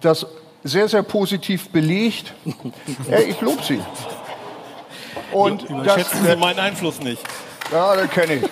[0.00, 0.26] das
[0.64, 2.34] sehr, sehr positiv belegt.
[3.10, 3.80] ja, ich lobe Sie.
[5.32, 7.22] Und Überschätzen das, Sie meinen Einfluss nicht.
[7.72, 8.42] Ja, den kenne ich.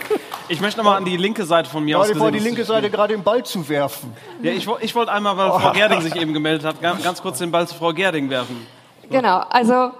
[0.51, 2.09] Ich möchte nochmal an die linke Seite von mir ja, aus.
[2.09, 4.15] Ich wollte die linke Seite gerade den Ball zu werfen.
[4.43, 7.51] Ja, ich, ich wollte einmal, weil Frau Gerding sich eben gemeldet hat, ganz kurz den
[7.51, 8.67] Ball zu Frau Gerding werfen.
[9.11, 9.91] Genau, also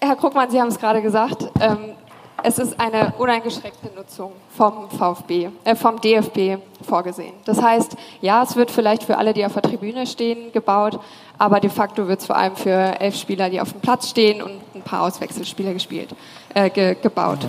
[0.00, 1.94] Herr Krugmann, Sie haben es gerade gesagt, ähm,
[2.42, 7.34] es ist eine uneingeschränkte Nutzung vom VfB, äh, vom DFB vorgesehen.
[7.44, 10.98] Das heißt, ja, es wird vielleicht für alle, die auf der Tribüne stehen, gebaut,
[11.38, 14.42] aber de facto wird es vor allem für elf Spieler, die auf dem Platz stehen
[14.42, 16.14] und ein paar Auswechselspieler gespielt,
[16.54, 17.40] äh, ge gebaut.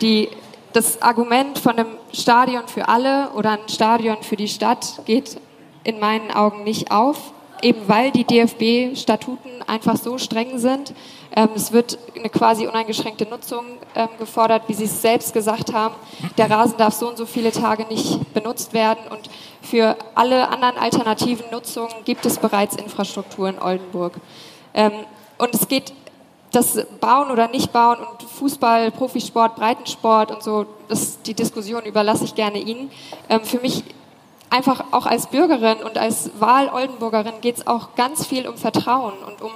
[0.00, 0.28] Die
[0.72, 5.40] das Argument von einem Stadion für alle oder ein Stadion für die Stadt geht
[5.82, 10.94] in meinen Augen nicht auf, eben weil die DFB-Statuten einfach so streng sind.
[11.34, 15.94] Ähm, es wird eine quasi uneingeschränkte Nutzung ähm, gefordert, wie Sie es selbst gesagt haben.
[16.38, 19.28] Der Rasen darf so und so viele Tage nicht benutzt werden und
[19.62, 24.14] für alle anderen alternativen Nutzungen gibt es bereits Infrastruktur in Oldenburg.
[24.74, 24.92] Ähm,
[25.38, 25.92] und es geht
[26.52, 32.24] das Bauen oder nicht Bauen und Fußball, Profisport, Breitensport und so, das, die Diskussion überlasse
[32.24, 32.90] ich gerne Ihnen.
[33.28, 33.84] Ähm, für mich
[34.50, 39.40] einfach auch als Bürgerin und als Wahl-Oldenburgerin geht es auch ganz viel um Vertrauen und
[39.42, 39.52] um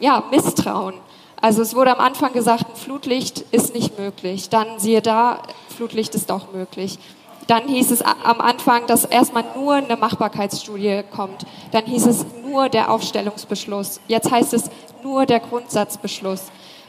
[0.00, 0.94] ja, Misstrauen.
[1.40, 4.48] Also es wurde am Anfang gesagt, ein Flutlicht ist nicht möglich.
[4.48, 6.98] Dann siehe da, Flutlicht ist doch möglich.
[7.46, 11.44] Dann hieß es am Anfang, dass erstmal nur eine Machbarkeitsstudie kommt.
[11.72, 14.00] Dann hieß es nur der Aufstellungsbeschluss.
[14.08, 14.70] Jetzt heißt es
[15.02, 16.44] nur der Grundsatzbeschluss.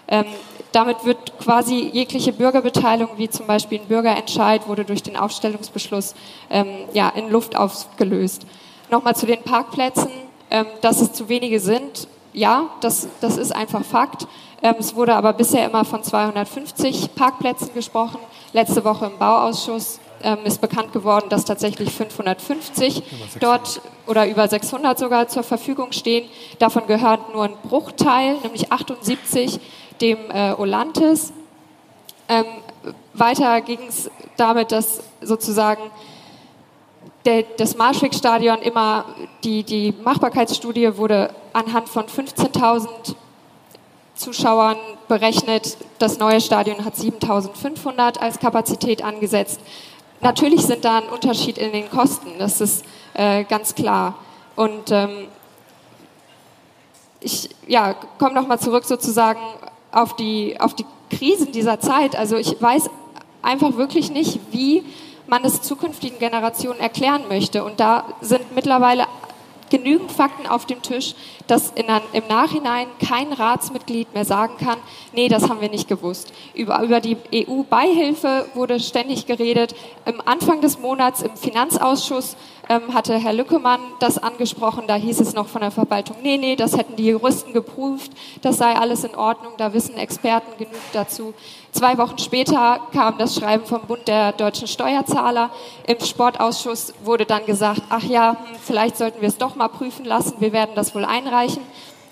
[0.07, 0.25] Ähm,
[0.71, 6.15] damit wird quasi jegliche Bürgerbeteiligung, wie zum Beispiel ein Bürgerentscheid, wurde durch den Aufstellungsbeschluss
[6.49, 8.45] ähm, ja, in Luft aufgelöst.
[8.91, 10.09] Nochmal zu den Parkplätzen,
[10.51, 12.07] ähm, dass es zu wenige sind.
[12.33, 14.27] Ja, das, das ist einfach Fakt.
[14.61, 18.19] Ähm, es wurde aber bisher immer von 250 Parkplätzen gesprochen.
[18.53, 23.03] Letzte Woche im Bauausschuss ähm, ist bekannt geworden, dass tatsächlich 550
[23.39, 26.27] dort oder über 600 sogar zur Verfügung stehen.
[26.59, 29.59] Davon gehört nur ein Bruchteil, nämlich 78
[30.01, 31.31] dem äh, Olantes.
[32.27, 32.45] Ähm,
[33.13, 35.83] weiter ging es damit, dass sozusagen
[37.25, 39.05] der, das Marschweg-Stadion immer,
[39.43, 42.87] die, die Machbarkeitsstudie wurde anhand von 15.000
[44.15, 45.77] Zuschauern berechnet.
[45.99, 49.59] Das neue Stadion hat 7.500 als Kapazität angesetzt.
[50.21, 54.15] Natürlich sind da ein Unterschied in den Kosten, das ist äh, ganz klar.
[54.55, 55.27] Und ähm,
[57.19, 59.39] ich ja, komme nochmal zurück sozusagen
[59.91, 62.15] auf die, auf die Krisen dieser Zeit.
[62.15, 62.89] Also ich weiß
[63.41, 64.83] einfach wirklich nicht, wie
[65.27, 67.63] man es zukünftigen Generationen erklären möchte.
[67.63, 69.05] Und da sind mittlerweile
[69.69, 71.15] genügend Fakten auf dem Tisch,
[71.47, 74.77] dass in, im Nachhinein kein Ratsmitglied mehr sagen kann,
[75.13, 76.31] nee, das haben wir nicht gewusst.
[76.53, 79.75] Über, über die EU-Beihilfe wurde ständig geredet.
[80.05, 82.35] Im Anfang des Monats im Finanzausschuss
[82.69, 84.83] ähm, hatte Herr Lückemann das angesprochen.
[84.87, 88.57] Da hieß es noch von der Verwaltung, nee, nee, das hätten die Juristen geprüft, das
[88.57, 91.33] sei alles in Ordnung, da wissen Experten genug dazu.
[91.71, 95.49] Zwei Wochen später kam das Schreiben vom Bund der deutschen Steuerzahler.
[95.87, 100.05] Im Sportausschuss wurde dann gesagt, ach ja, hm, vielleicht sollten wir es doch mal prüfen
[100.05, 101.61] lassen, wir werden das wohl einreichen.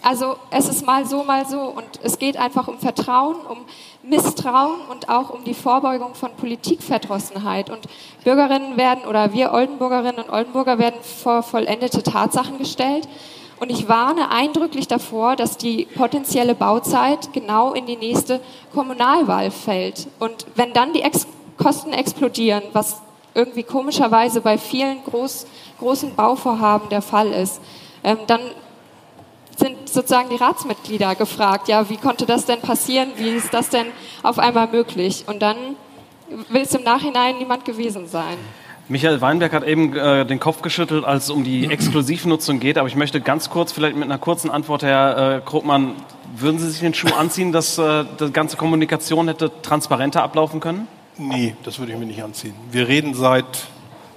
[0.04, 3.60] Also es ist mal so, mal so und es geht einfach um Vertrauen, um
[4.04, 7.70] Misstrauen und auch um die Vorbeugung von Politikverdrossenheit.
[7.70, 7.88] Und
[8.26, 13.08] Bürgerinnen werden oder wir Oldenburgerinnen und Oldenburger werden vor vollendete Tatsachen gestellt.
[13.62, 18.42] Und ich warne eindrücklich davor, dass die potenzielle Bauzeit genau in die nächste
[18.74, 20.08] Kommunalwahl fällt.
[20.20, 21.26] Und wenn dann die Ex
[21.58, 23.02] Kosten explodieren, was
[23.36, 25.46] irgendwie komischerweise bei vielen groß,
[25.80, 27.62] großen Bauvorhaben der Fall ist,
[28.04, 28.42] ähm, dann
[29.58, 33.88] sind sozusagen die Ratsmitglieder gefragt, ja, wie konnte das denn passieren, wie ist das denn
[34.24, 35.26] auf einmal möglich?
[35.28, 35.58] Und dann
[36.50, 38.38] will es im Nachhinein niemand gewesen sein.
[38.90, 42.88] Michael Weinberg hat eben äh, den Kopf geschüttelt, als es um die Exklusivnutzung geht, aber
[42.88, 45.94] ich möchte ganz kurz, vielleicht mit einer kurzen Antwort, Herr äh, Krogmann,
[46.36, 50.88] würden Sie sich den Schuh anziehen, dass äh, die ganze Kommunikation hätte transparenter ablaufen können?
[51.18, 52.56] Nee, das würde ich mir nicht anziehen.
[52.72, 53.46] Wir reden seit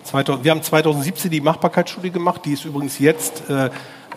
[0.05, 3.71] 2000, wir haben 2017 die Machbarkeitsstudie gemacht, die ist übrigens jetzt äh,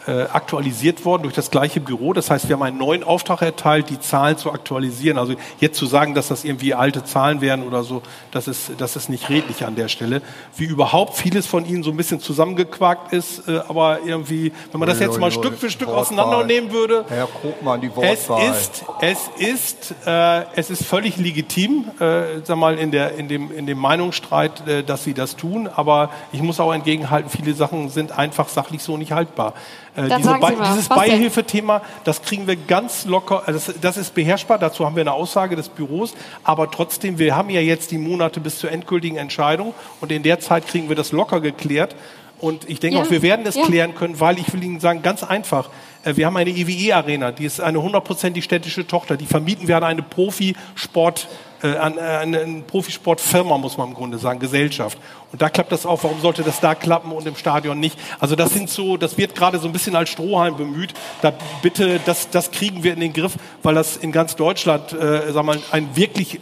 [0.10, 2.14] äh, aktualisiert worden durch das gleiche Büro.
[2.14, 5.20] Das heißt, wir haben einen neuen Auftrag erteilt, die Zahlen zu aktualisieren.
[5.20, 8.96] Also jetzt zu sagen, dass das irgendwie alte Zahlen wären oder so, das ist, das
[8.96, 10.24] ist nicht redlich an der Stelle.
[10.58, 14.90] Wie überhaupt vieles von Ihnen so ein bisschen zusammengequakt ist, äh, aber irgendwie, wenn man
[14.90, 18.42] das jetzt mal Stück für Stück auseinandernehmen würde, Herr Krugmann, die Wortwahl.
[18.50, 23.28] es ist, es ist, äh, es ist völlig legitim, äh, sag mal, in, der, in,
[23.28, 27.54] dem, in dem Meinungsstreit, äh, dass Sie das tun, aber ich muss auch entgegenhalten, viele
[27.54, 29.54] Sachen sind einfach sachlich so nicht haltbar.
[30.00, 34.58] Äh, diese Be dieses Beihilfethema, das kriegen wir ganz locker, äh, das, das, ist beherrschbar,
[34.58, 38.40] dazu haben wir eine Aussage des Büros, aber trotzdem, wir haben ja jetzt die Monate
[38.40, 41.96] bis zur endgültigen Entscheidung und in der Zeit kriegen wir das locker geklärt.
[42.40, 43.66] Und ich denke ja, auch, wir werden es ja.
[43.66, 45.70] klären können, weil ich will Ihnen sagen, ganz einfach,
[46.06, 49.84] äh, wir haben eine EWE-Arena, die ist eine hundertprozentig städtische Tochter, die vermieten wir an
[49.84, 51.28] eine Profisport
[51.64, 54.98] äh, an, äh, eine Profisportfirma, muss man im Grunde sagen, Gesellschaft.
[55.32, 56.04] Und da klappt das auch.
[56.04, 57.98] Warum sollte das da klappen und im Stadion nicht?
[58.20, 60.94] Also das sind so, das wird gerade so ein bisschen als Strohhalm bemüht.
[61.22, 65.34] Da bitte, das, das kriegen wir in den Griff, weil das in ganz Deutschland, äh,
[65.34, 66.40] wir mal, ein wirklich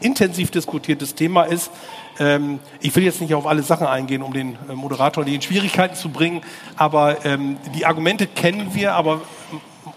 [0.00, 1.70] intensiv diskutiertes Thema ist.
[2.18, 5.96] Ähm, ich will jetzt nicht auf alle Sachen eingehen, um den äh, Moderator in Schwierigkeiten
[5.96, 6.42] zu bringen,
[6.76, 9.20] aber ähm, die Argumente kennen wir, aber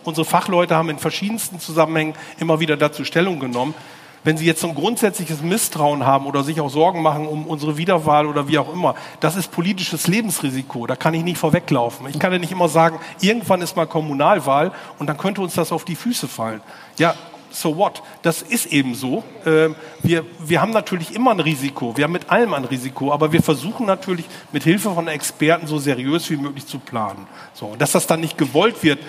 [0.04, 3.76] unsere Fachleute haben in verschiedensten Zusammenhängen immer wieder dazu Stellung genommen
[4.24, 7.78] wenn Sie jetzt so ein grundsätzliches Misstrauen haben oder sich auch Sorgen machen um unsere
[7.78, 10.88] Wiederwahl oder wie auch immer, das ist politisches Lebensrisiko.
[10.88, 12.08] Da kann ich nicht vorweglaufen.
[12.10, 15.72] Ich kann ja nicht immer sagen, irgendwann ist mal Kommunalwahl und dann könnte uns das
[15.72, 16.62] auf die Füße fallen.
[16.98, 17.16] Ja,
[17.50, 18.04] so what?
[18.22, 19.24] Das ist eben so.
[19.46, 21.96] Ähm, wir, wir haben natürlich immer ein Risiko.
[21.96, 25.80] Wir haben mit allem ein Risiko, aber wir versuchen natürlich mit Hilfe von Experten so
[25.80, 27.28] seriös wie möglich zu planen.
[27.54, 29.00] So, dass das dann nicht gewollt wird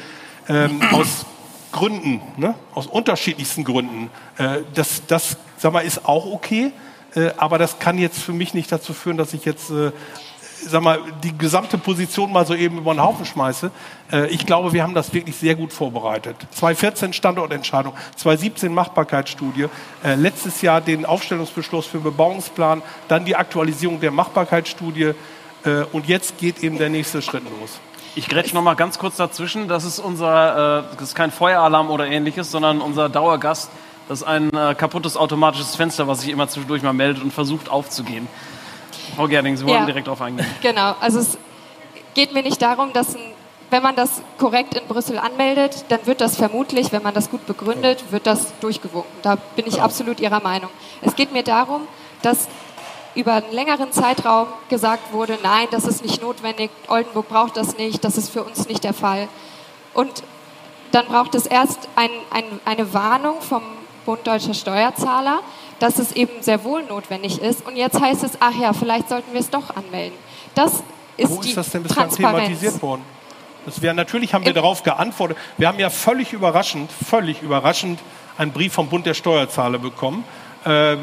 [0.48, 1.26] ähm, aus
[1.78, 2.54] Gründen, ne?
[2.74, 4.10] aus unterschiedlichsten Gründen.
[4.36, 6.72] Äh, das, das sag mal, ist auch okay,
[7.14, 9.92] äh, aber das kann jetzt für mich nicht dazu führen, dass ich jetzt äh,
[10.66, 13.70] sag mal, die gesamte Position mal so eben über den Haufen schmeiße.
[14.10, 16.36] Äh, ich glaube, wir haben das wirklich sehr gut vorbereitet.
[16.50, 19.66] 2014 Standortentscheidung, 2017 Machbarkeitsstudie,
[20.02, 25.12] äh, letztes Jahr den Aufstellungsbeschluss für den Bebauungsplan, dann die Aktualisierung der Machbarkeitsstudie
[25.64, 27.78] äh, und jetzt geht eben der nächste Schritt los.
[28.18, 29.68] Ich grätsch noch mal ganz kurz dazwischen.
[29.68, 33.70] Das ist unser, äh, das ist kein Feueralarm oder ähnliches, sondern unser Dauergast.
[34.08, 37.68] Das ist ein äh, kaputtes automatisches Fenster, was sich immer zwischendurch mal meldet und versucht
[37.70, 38.26] aufzugehen.
[39.14, 39.86] Frau Gerding, Sie wollen Ja.
[39.86, 40.44] direkt darauf eingehen.
[40.62, 41.38] Genau, also es
[42.14, 43.20] geht mir nicht darum, dass ein,
[43.70, 47.46] wenn man das korrekt in Brüssel anmeldet, dann wird das vermutlich, wenn man das gut
[47.46, 49.12] begründet, wird das durchgewunken.
[49.22, 50.70] Da bin ich absolut Ihrer Meinung.
[51.02, 51.82] Es geht mir darum,
[52.22, 52.48] dass
[53.18, 58.04] über einen längeren Zeitraum gesagt wurde, nein, das ist nicht notwendig, Oldenburg braucht das nicht,
[58.04, 59.26] das ist für uns nicht der Fall.
[59.92, 60.22] Und
[60.92, 63.62] dann braucht es erst ein, ein, eine Warnung vom
[64.06, 65.40] Bund Deutscher Steuerzahler,
[65.80, 67.66] dass es eben sehr wohl notwendig ist.
[67.66, 70.16] Und jetzt heißt es, ach ja, vielleicht sollten wir es doch anmelden.
[70.54, 70.74] Das
[71.16, 73.02] ist Wo ist das denn bislang thematisiert worden?
[73.66, 75.36] Das wäre, natürlich haben wir Im- darauf geantwortet.
[75.56, 77.98] Wir haben ja völlig überraschend, völlig überraschend
[78.38, 80.22] einen Brief vom Bund der Steuerzahler bekommen,
[80.64, 80.96] äh,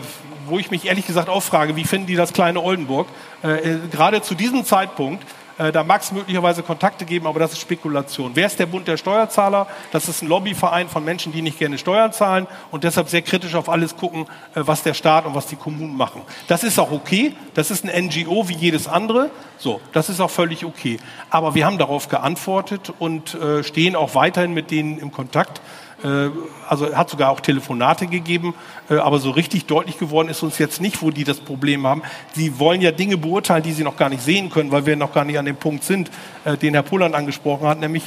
[0.48, 3.08] wo ich mich ehrlich gesagt auch frage, wie finden die das kleine Oldenburg?
[3.43, 5.24] Äh, äh, gerade zu diesem Zeitpunkt,
[5.58, 8.32] äh, da mag es möglicherweise Kontakte geben, aber das ist Spekulation.
[8.34, 9.68] Wer ist der Bund der Steuerzahler?
[9.91, 13.56] Das ist ein Lobbyverein von Menschen, die nicht gerne Steuern zahlen und deshalb sehr kritisch
[13.56, 14.24] auf alles gucken,
[14.54, 16.22] äh, was der Staat und was die Kommunen machen.
[16.48, 17.34] Das ist auch okay.
[17.54, 19.32] Das ist ein NGO wie jedes andere.
[19.58, 20.98] So, das ist auch völlig okay.
[21.30, 25.62] Aber wir haben darauf geantwortet und äh, stehen auch weiterhin mit denen im Kontakt.
[26.04, 26.30] Äh,
[26.68, 28.56] also hat sogar auch Telefonate gegeben,
[28.89, 32.02] äh, aber so richtig deutlich geworden ist uns jetzt nicht, wo die das Problem haben.
[32.34, 35.14] Sie wollen ja Dinge beurteilen, die sie noch gar nicht sehen können, weil wir noch
[35.14, 36.10] gar nicht an dem Punkt sind,
[36.43, 38.04] äh, den Herr Pulland angesprochen hat, nämlich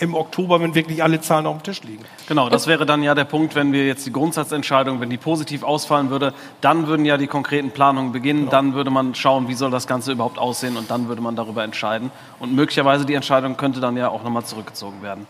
[0.00, 2.04] im Oktober, wenn wirklich alle Zahlen auf dem Tisch liegen.
[2.28, 5.62] Genau, das wäre dann ja der Punkt, wenn wir jetzt die Grundsatzentscheidung, wenn die positiv
[5.62, 9.70] ausfallen würde, dann würden ja die konkreten Planungen beginnen, dann würde man schauen, wie soll
[9.70, 12.10] das Ganze überhaupt aussehen und dann würde man darüber entscheiden.
[12.38, 15.26] Und möglicherweise die Entscheidung könnte dann ja auch nochmal zurückgezogen werden.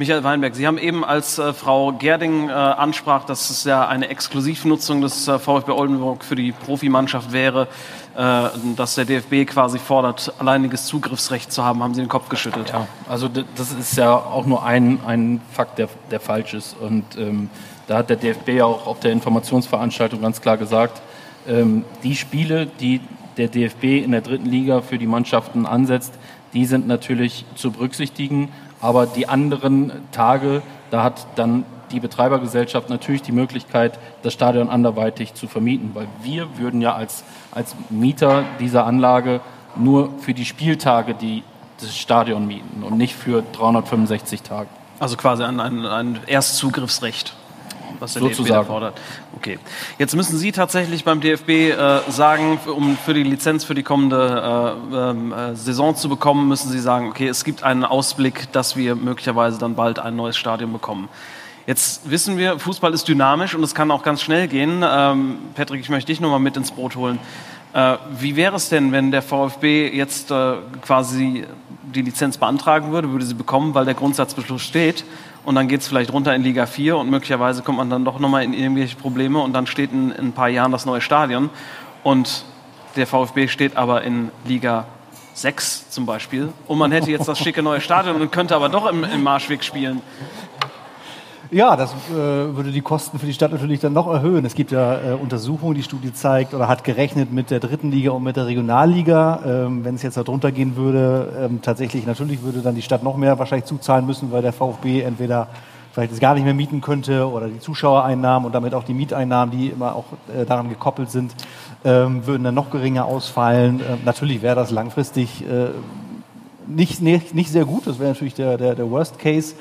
[0.00, 4.08] Michael Weinberg, Sie haben eben, als äh, Frau Gerding äh, ansprach, dass es ja eine
[4.08, 7.68] Exklusivnutzung des äh, VfB Oldenburg für die Profimannschaft wäre,
[8.16, 8.44] äh,
[8.76, 12.70] dass der DFB quasi fordert, alleiniges Zugriffsrecht zu haben, haben Sie den Kopf geschüttelt.
[12.70, 16.74] Ja, also das ist ja auch nur ein, ein Fakt, der, der falsch ist.
[16.80, 17.50] Und ähm,
[17.86, 21.02] da hat der DFB ja auch auf der Informationsveranstaltung ganz klar gesagt,
[21.46, 23.02] ähm, die Spiele, die
[23.36, 26.14] der DFB in der dritten Liga für die Mannschaften ansetzt,
[26.52, 28.52] die sind natürlich zu berücksichtigen.
[28.80, 35.34] Aber die anderen Tage, da hat dann die Betreibergesellschaft natürlich die Möglichkeit, das Stadion anderweitig
[35.34, 35.90] zu vermieten.
[35.94, 39.40] Weil wir würden ja als, als Mieter dieser Anlage
[39.76, 41.42] nur für die Spieltage die,
[41.80, 44.68] das Stadion mieten und nicht für 365 Tage.
[44.98, 47.34] Also quasi ein, ein, ein Erstzugriffsrecht,
[47.98, 48.66] was der DFB Sozusagen.
[48.66, 49.00] fordert.
[49.36, 49.58] Okay.
[49.98, 54.76] Jetzt müssen Sie tatsächlich beim DFB äh, sagen, um für die Lizenz für die kommende
[54.92, 58.76] äh, ähm, äh, Saison zu bekommen, müssen Sie sagen, okay, es gibt einen Ausblick, dass
[58.76, 61.08] wir möglicherweise dann bald ein neues Stadion bekommen.
[61.66, 64.82] Jetzt wissen wir, Fußball ist dynamisch und es kann auch ganz schnell gehen.
[64.84, 67.18] Ähm, Patrick, ich möchte dich nochmal mit ins Boot holen.
[67.72, 71.44] Äh, wie wäre es denn, wenn der VfB jetzt äh, quasi
[71.92, 75.04] die Lizenz beantragen würde, würde sie bekommen, weil der Grundsatzbeschluss steht.
[75.44, 78.18] Und dann geht es vielleicht runter in Liga 4 und möglicherweise kommt man dann doch
[78.18, 81.50] nochmal in irgendwelche Probleme und dann steht in, in ein paar Jahren das neue Stadion.
[82.02, 82.44] Und
[82.96, 84.86] der VfB steht aber in Liga
[85.34, 86.52] 6 zum Beispiel.
[86.66, 89.64] Und man hätte jetzt das schicke neue Stadion und könnte aber doch im, im Marschweg
[89.64, 90.02] spielen.
[91.52, 94.44] Ja, das äh, würde die Kosten für die Stadt natürlich dann noch erhöhen.
[94.44, 98.12] Es gibt ja äh, Untersuchungen, die Studie zeigt oder hat gerechnet mit der dritten Liga
[98.12, 99.40] und mit der Regionalliga.
[99.44, 103.16] Ähm, wenn es jetzt darunter gehen würde, ähm, tatsächlich natürlich würde dann die Stadt noch
[103.16, 105.48] mehr wahrscheinlich zuzahlen müssen, weil der VfB entweder
[105.92, 109.50] vielleicht es gar nicht mehr mieten könnte oder die Zuschauereinnahmen und damit auch die Mieteinnahmen,
[109.50, 111.34] die immer auch äh, daran gekoppelt sind,
[111.84, 113.80] ähm, würden dann noch geringer ausfallen.
[113.80, 115.70] Ähm, natürlich wäre das langfristig äh,
[116.68, 117.88] nicht, nicht, nicht sehr gut.
[117.88, 119.56] Das wäre natürlich der, der, der Worst Case.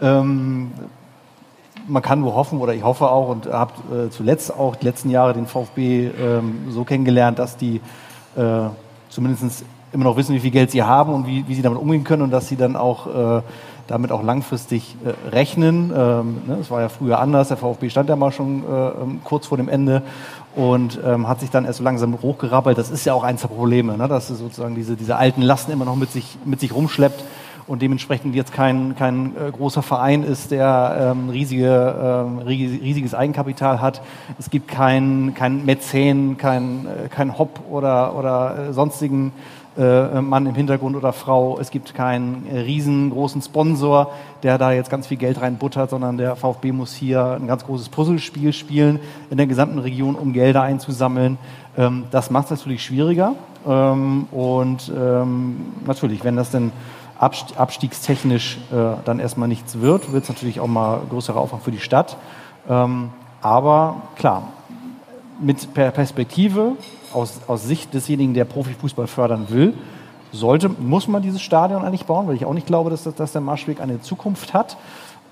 [0.00, 0.70] Ähm,
[1.88, 3.72] man kann nur hoffen, oder ich hoffe auch und habe
[4.06, 7.80] äh, zuletzt auch die letzten Jahre den VfB ähm, so kennengelernt, dass die
[8.36, 8.68] äh,
[9.08, 12.04] zumindest immer noch wissen, wie viel Geld sie haben und wie, wie sie damit umgehen
[12.04, 13.42] können und dass sie dann auch äh,
[13.86, 15.92] damit auch langfristig äh, rechnen.
[15.94, 17.48] Ähm, ne, das war ja früher anders.
[17.48, 20.02] Der VfB stand ja mal schon äh, ähm, kurz vor dem Ende
[20.56, 22.78] und ähm, hat sich dann erst so langsam hochgerappelt.
[22.78, 25.84] Das ist ja auch eins der Probleme, ne, dass sozusagen diese, diese alten Lasten immer
[25.84, 27.22] noch mit sich, mit sich rumschleppt
[27.66, 33.14] und dementsprechend jetzt kein, kein äh, großer Verein ist, der ähm, riesige, ähm, ries- riesiges
[33.14, 34.02] Eigenkapital hat.
[34.38, 39.32] Es gibt keinen kein Mäzen, kein, äh, kein Hop oder, oder äh, sonstigen
[39.78, 41.58] äh, Mann im Hintergrund oder Frau.
[41.58, 46.72] Es gibt keinen riesengroßen Sponsor, der da jetzt ganz viel Geld reinbuttert, sondern der VfB
[46.72, 49.00] muss hier ein ganz großes Puzzlespiel spielen
[49.30, 51.38] in der gesamten Region, um Gelder einzusammeln.
[51.78, 53.34] Ähm, das macht es natürlich schwieriger.
[53.66, 55.56] Ähm, und ähm,
[55.86, 56.72] natürlich, wenn das denn
[57.22, 61.78] abstiegstechnisch äh, dann erstmal nichts wird, wird es natürlich auch mal größerer Aufwand für die
[61.78, 62.16] Stadt.
[62.68, 63.10] Ähm,
[63.40, 64.48] aber klar,
[65.40, 66.72] mit Perspektive
[67.12, 69.74] aus, aus Sicht desjenigen, der Profifußball fördern will,
[70.32, 73.32] sollte, muss man dieses Stadion eigentlich bauen, weil ich auch nicht glaube, dass, das, dass
[73.32, 74.76] der Marschweg eine Zukunft hat.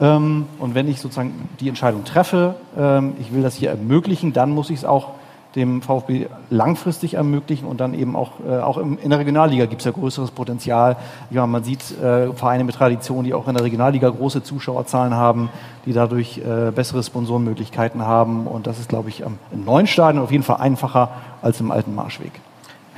[0.00, 4.50] Ähm, und wenn ich sozusagen die Entscheidung treffe, ähm, ich will das hier ermöglichen, dann
[4.50, 5.14] muss ich es auch
[5.56, 9.86] dem VfB langfristig ermöglichen und dann eben auch, äh, auch in der Regionalliga gibt es
[9.86, 10.96] ja größeres Potenzial.
[11.30, 15.48] Ja, man sieht äh, Vereine mit Tradition, die auch in der Regionalliga große Zuschauerzahlen haben,
[15.86, 20.30] die dadurch äh, bessere Sponsorenmöglichkeiten haben und das ist, glaube ich, im neuen Stadion auf
[20.30, 21.10] jeden Fall einfacher
[21.42, 22.32] als im alten Marschweg.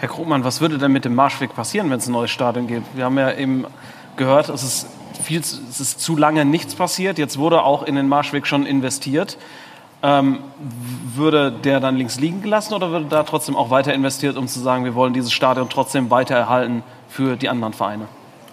[0.03, 2.97] Herr Krugmann, was würde denn mit dem Marschweg passieren, wenn es ein neues Stadion gibt?
[2.97, 3.67] Wir haben ja eben
[4.17, 4.89] gehört, es ist,
[5.23, 7.19] viel, es ist zu lange nichts passiert.
[7.19, 9.39] Jetzt wurde auch in den Marschweg schon investiert.
[10.05, 10.41] Ähm,
[11.15, 14.59] würde der dann links liegen gelassen oder würde da trotzdem auch weiter investiert, um zu
[14.59, 18.09] sagen, wir wollen dieses Stadion trotzdem weiter erhalten für die anderen Vereine?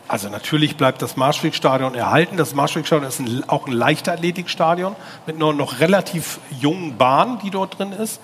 [0.08, 2.36] Also natürlich bleibt das Marschwegstadion erhalten.
[2.36, 4.96] Das Marschwegstadion ist ein, auch ein Leichtathletikstadion
[5.28, 8.20] mit einer noch relativ jungen Bahn, die dort drin ist.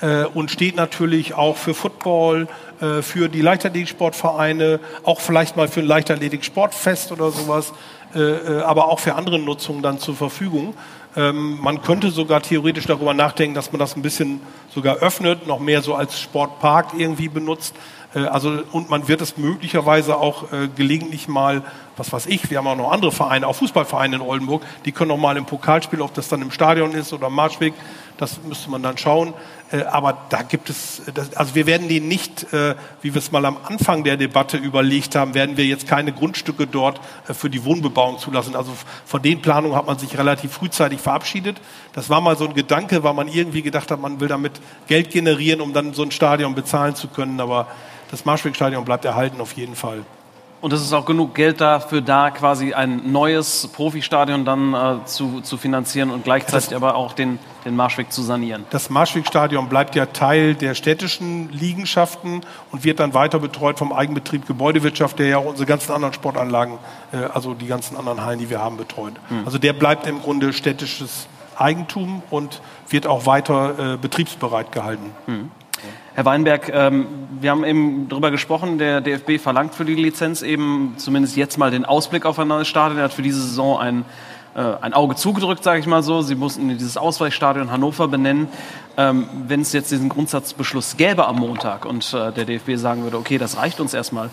[0.00, 2.48] Äh, und steht natürlich auch für Football,
[2.80, 7.72] äh, für die Leichtathletiksportvereine, auch vielleicht mal für ein Leichtathletik-Sportfest oder sowas,
[8.14, 10.74] äh, äh, aber auch für andere Nutzungen dann zur Verfügung.
[11.16, 14.40] Ähm, man könnte sogar theoretisch darüber nachdenken, dass man das ein bisschen
[14.72, 17.74] sogar öffnet, noch mehr so als Sportpark irgendwie benutzt.
[18.14, 21.62] Äh, also, und man wird es möglicherweise auch äh, gelegentlich mal,
[21.96, 25.10] was weiß ich, wir haben auch noch andere Vereine, auch Fußballvereine in Oldenburg, die können
[25.10, 27.74] auch mal im Pokalspiel, ob das dann im Stadion ist oder im Marschweg,
[28.20, 29.34] das müsste man dann schauen.
[29.72, 31.02] Äh, aber da gibt es,
[31.34, 32.46] also wir werden den nicht,
[33.02, 36.66] wie wir es mal am Anfang der Debatte überlegt haben, werden wir jetzt keine Grundstücke
[36.66, 37.00] dort
[37.32, 38.56] für die Wohnbebauung zulassen.
[38.56, 38.72] Also
[39.04, 41.60] von den Planungen hat man sich relativ frühzeitig verabschiedet.
[41.92, 44.52] Das war mal so ein Gedanke, weil man irgendwie gedacht hat, man will damit
[44.86, 47.40] Geld generieren, um dann so ein Stadion bezahlen zu können.
[47.40, 47.68] Aber
[48.10, 50.04] das Marschwegstadion bleibt erhalten auf jeden Fall.
[50.60, 55.40] Und es ist auch genug Geld dafür da, quasi ein neues Profistadion dann äh, zu,
[55.40, 58.66] zu finanzieren und gleichzeitig das, aber auch den, den Marschweg zu sanieren.
[58.68, 62.42] Das Marschwegstadion bleibt ja Teil der städtischen Liegenschaften
[62.72, 66.78] und wird dann weiter betreut vom Eigenbetrieb Gebäudewirtschaft, der ja auch unsere ganzen anderen Sportanlagen,
[67.12, 69.14] äh, also die ganzen anderen Hallen, die wir haben, betreut.
[69.28, 69.46] Hm.
[69.46, 75.12] Also der bleibt im Grunde städtisches Eigentum und wird auch weiter äh, betriebsbereit gehalten.
[75.24, 75.50] Hm.
[76.12, 77.06] Herr Weinberg, ähm,
[77.40, 81.70] wir haben eben darüber gesprochen, der DFB verlangt für die Lizenz eben zumindest jetzt mal
[81.70, 82.98] den Ausblick auf ein neues Stadion.
[82.98, 84.04] Er hat für diese Saison ein,
[84.56, 86.20] äh, ein Auge zugedrückt, sage ich mal so.
[86.22, 88.48] Sie mussten dieses Ausweichstadion Hannover benennen.
[88.96, 93.16] Ähm, wenn es jetzt diesen Grundsatzbeschluss gäbe am Montag und äh, der DFB sagen würde,
[93.16, 94.30] okay, das reicht uns erstmal,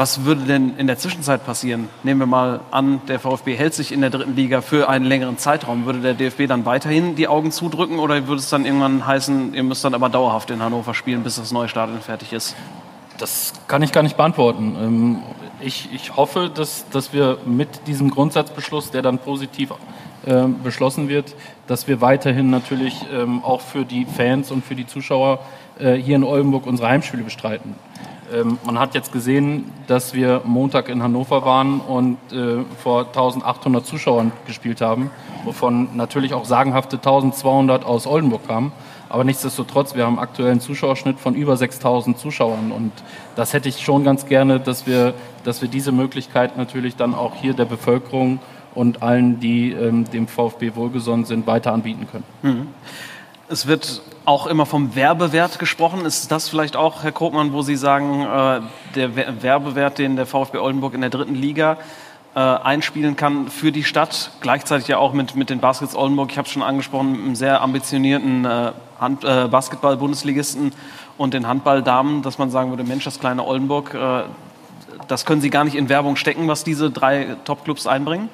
[0.00, 1.90] was würde denn in der Zwischenzeit passieren?
[2.04, 5.36] Nehmen wir mal an, der VfB hält sich in der dritten Liga für einen längeren
[5.36, 5.84] Zeitraum.
[5.84, 9.62] Würde der DFB dann weiterhin die Augen zudrücken oder würde es dann irgendwann heißen, ihr
[9.62, 12.56] müsst dann aber dauerhaft in Hannover spielen, bis das neue Stadion fertig ist?
[13.18, 14.74] Das kann ich gar nicht beantworten.
[14.80, 15.18] Ähm,
[15.60, 19.74] ich, ich hoffe, dass, dass wir mit diesem Grundsatzbeschluss, der dann positiv
[20.24, 21.34] äh, beschlossen wird,
[21.66, 25.40] dass wir weiterhin natürlich ähm, auch für die Fans und für die Zuschauer
[25.78, 27.74] äh, hier in Oldenburg unsere Heimspiele bestreiten.
[28.32, 33.84] Ähm, man hat jetzt gesehen, dass wir Montag in Hannover waren und äh, vor 1800
[33.84, 35.10] Zuschauern gespielt haben,
[35.44, 38.72] wovon natürlich auch sagenhafte 1200 aus Oldenburg kamen.
[39.08, 42.92] Aber nichtsdestotrotz, wir haben aktuell einen Zuschauerschnitt von über 6000 Zuschauern und
[43.34, 47.34] das hätte ich schon ganz gerne, dass wir, dass wir diese Möglichkeit natürlich dann auch
[47.34, 48.38] hier der Bevölkerung
[48.74, 52.24] und allen, die ähm, dem VfB wohlgesonnen sind, weiter anbieten können.
[52.42, 52.68] Mhm.
[53.52, 56.04] Es wird auch immer vom Werbewert gesprochen.
[56.04, 58.60] Ist das vielleicht auch, Herr Krogmann, wo Sie sagen, äh,
[58.94, 61.76] der Werbewert, den der VfB Oldenburg in der dritten Liga
[62.36, 66.38] äh, einspielen kann für die Stadt, gleichzeitig ja auch mit, mit den Baskets Oldenburg, ich
[66.38, 68.70] habe es schon angesprochen, mit einem sehr ambitionierten äh,
[69.50, 70.72] Basketball-Bundesligisten
[71.18, 73.96] und den Handballdamen, dass man sagen würde, Mensch, das kleine Oldenburg,
[75.08, 78.28] das können Sie gar nicht in Werbung stecken, was diese drei Top-Clubs einbringen?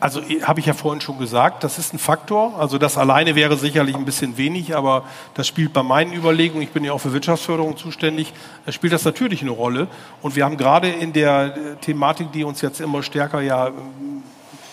[0.00, 2.58] Also habe ich ja vorhin schon gesagt, das ist ein Faktor.
[2.60, 5.02] Also das alleine wäre sicherlich ein bisschen wenig, aber
[5.34, 8.32] das spielt bei meinen Überlegungen, ich bin ja auch für Wirtschaftsförderung zuständig,
[8.68, 9.88] spielt das natürlich eine Rolle.
[10.22, 13.72] Und wir haben gerade in der äh, Thematik, die uns jetzt immer stärker ja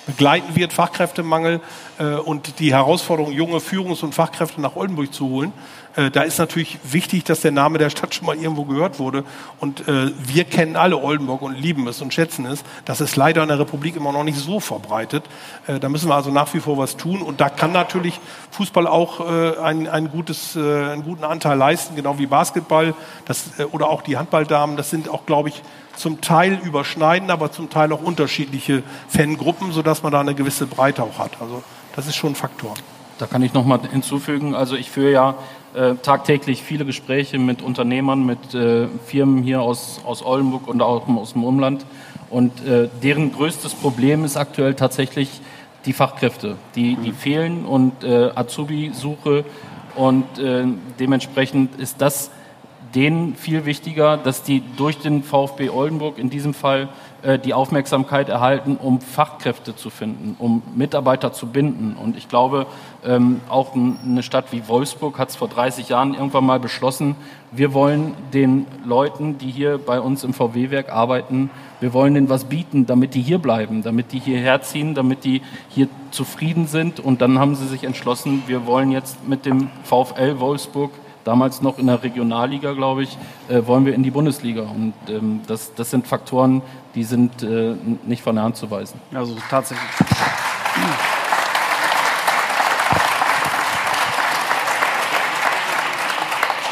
[0.06, 1.60] begleiten wird, Fachkräftemangel
[1.98, 5.54] äh, und die Herausforderung, junge Führungs- und Fachkräfte nach Oldenburg zu holen.
[5.96, 9.24] Äh, da ist natürlich wichtig, dass der Name der Stadt schon mal irgendwo gehört wurde.
[9.60, 12.64] Und äh, wir kennen alle Oldenburg und lieben es und schätzen es.
[12.86, 15.24] Das ist leider in der Republik immer noch nicht so verbreitet.
[15.68, 17.22] Äh, da müssen wir also nach wie vor was tun.
[17.22, 18.20] Und da kann natürlich
[18.52, 22.94] Fußball auch äh, ein, ein gutes, äh, einen guten Anteil leisten, genau wie Basketball
[23.26, 24.78] das, äh, oder auch die Handballdamen.
[24.78, 25.62] Das sind auch, glaube ich,
[25.96, 31.04] zum Teil überschneiden, aber zum Teil auch unterschiedliche Fangruppen, sodass man da eine gewisse Breite
[31.04, 31.42] auch hat.
[31.42, 31.64] Also
[31.96, 32.74] das ist schon ein Faktor.
[33.18, 34.56] Da kann ich noch mal hinzufügen.
[34.56, 35.36] Also ich führe ja
[35.76, 41.08] äh, tagtäglich viele Gespräche mit Unternehmern, mit äh, Firmen hier aus, aus Oldenburg und auch
[41.08, 41.86] aus dem Umland.
[42.30, 45.42] Und äh, deren größtes Problem ist aktuell tatsächlich
[45.86, 46.56] die Fachkräfte.
[46.76, 49.46] Die, die fehlen und äh, Azubi-Suche.
[49.96, 50.66] Und äh,
[51.00, 52.32] dementsprechend ist das
[52.96, 56.88] denen viel wichtiger, dass die durch den VfB Oldenburg in diesem Fall
[57.44, 61.96] die Aufmerksamkeit erhalten, um Fachkräfte zu finden, um Mitarbeiter zu binden.
[62.02, 62.68] Und ich glaube,
[63.04, 67.16] ähm, auch eine Stadt wie Wolfsburg hat es vor 30 Jahren irgendwann mal beschlossen,
[67.52, 71.50] wir wollen den Leuten, die hier bei uns im VW-Werk arbeiten,
[71.80, 75.42] wir wollen denen was bieten, damit die hier bleiben, damit die hierher ziehen, damit die
[75.70, 77.00] hier zufrieden sind.
[77.00, 80.92] Und dann haben sie sich entschlossen, wir wollen jetzt mit dem VfL Wolfsburg
[81.26, 83.18] damals noch in der Regionalliga, glaube ich,
[83.50, 84.62] äh, wollen wir in die Bundesliga.
[84.62, 86.62] Und ähm, das, das sind Faktoren,
[86.94, 89.02] die sind äh, nicht von der Hand zu weisen.
[89.14, 89.90] Also tatsächlich.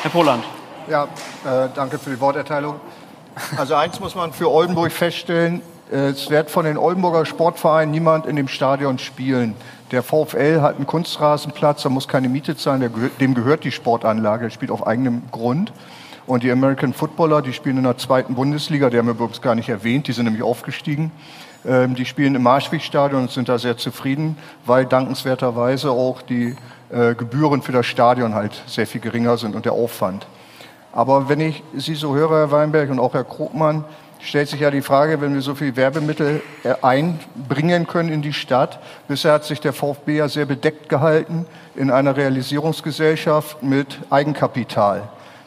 [0.04, 0.43] Herr Poland.
[0.89, 2.76] Ja, äh, danke für die Worterteilung.
[3.58, 8.26] Also eins muss man für Oldenburg feststellen, äh, es wird von den Oldenburger Sportvereinen niemand
[8.26, 9.56] in dem Stadion spielen.
[9.94, 14.50] Der VfL hat einen Kunstrasenplatz, da muss keine Miete zahlen, dem gehört die Sportanlage, der
[14.50, 15.72] spielt auf eigenem Grund.
[16.26, 19.54] Und die American Footballer, die spielen in der zweiten Bundesliga, die haben wir übrigens gar
[19.54, 21.12] nicht erwähnt, die sind nämlich aufgestiegen.
[21.64, 24.36] Ähm, die spielen im Marschwegstadion und sind da sehr zufrieden,
[24.66, 26.56] weil dankenswerterweise auch die
[26.89, 30.26] äh, Gebühren für das Stadion halt sehr viel geringer sind und der Aufwand.
[30.91, 33.84] Aber wenn ich Sie so höre, Herr Weinberg und auch Herr Krugmann,
[34.24, 38.34] stellt sich ja die Frage, wenn wir so viel Werbemittel äh, einbringen können in die
[38.34, 38.80] Stadt.
[39.07, 41.45] Bisher hat sich der VfB ja sehr bedeckt gehalten
[41.76, 45.03] in einer Realisierungsgesellschaft mit Eigenkapital.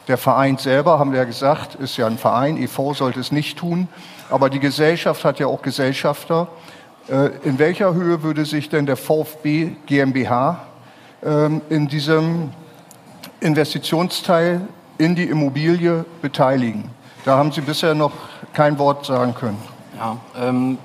[0.08, 3.58] Der Verein selber, haben wir ja gesagt, ist ja ein Verein, EV sollte es nicht
[3.58, 3.88] tun,
[4.30, 6.48] aber die Gesellschaft hat ja auch Gesellschafter.
[7.08, 10.60] Äh, in welcher Höhe würde sich denn der VfB GmbH
[11.24, 12.50] ähm, in diesem
[13.40, 14.60] Investitionsteil
[14.98, 16.90] in die Immobilie beteiligen?
[17.24, 18.12] Da haben Sie bisher noch
[18.56, 19.58] kein Wort sagen können.
[19.98, 20.78] Ja, ähm,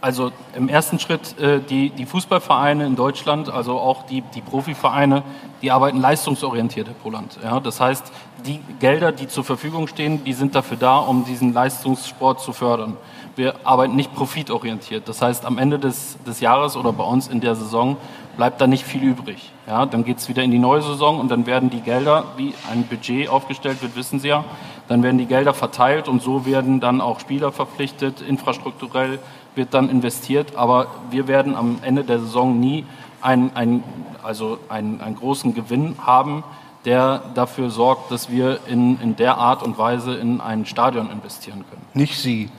[0.00, 5.22] also im ersten Schritt äh, die, die Fußballvereine in Deutschland, also auch die, die Profivereine,
[5.62, 7.38] die arbeiten leistungsorientiert, Herr Poland.
[7.40, 8.10] Ja, das heißt,
[8.44, 12.96] die Gelder, die zur Verfügung stehen, die sind dafür da, um diesen Leistungssport zu fördern.
[13.36, 15.08] Wir arbeiten nicht profitorientiert.
[15.08, 17.96] Das heißt, am Ende des, des Jahres oder bei uns in der Saison
[18.36, 19.52] bleibt da nicht viel übrig.
[19.66, 22.52] Ja, dann geht es wieder in die neue Saison und dann werden die Gelder, wie
[22.70, 24.44] ein Budget aufgestellt wird, wissen Sie ja,
[24.88, 29.20] dann werden die Gelder verteilt und so werden dann auch Spieler verpflichtet, infrastrukturell
[29.54, 32.84] wird dann investiert, aber wir werden am Ende der Saison nie
[33.20, 33.84] einen, einen,
[34.24, 36.42] also einen, einen großen Gewinn haben,
[36.84, 41.64] der dafür sorgt, dass wir in, in der Art und Weise in ein Stadion investieren
[41.70, 41.86] können.
[41.94, 42.50] Nicht Sie,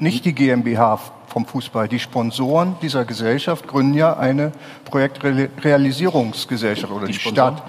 [0.00, 0.98] nicht die GmbH
[1.30, 1.88] vom Fußball.
[1.88, 4.52] Die Sponsoren dieser Gesellschaft gründen ja eine
[4.84, 7.62] Projektrealisierungsgesellschaft oder die, die Stadt.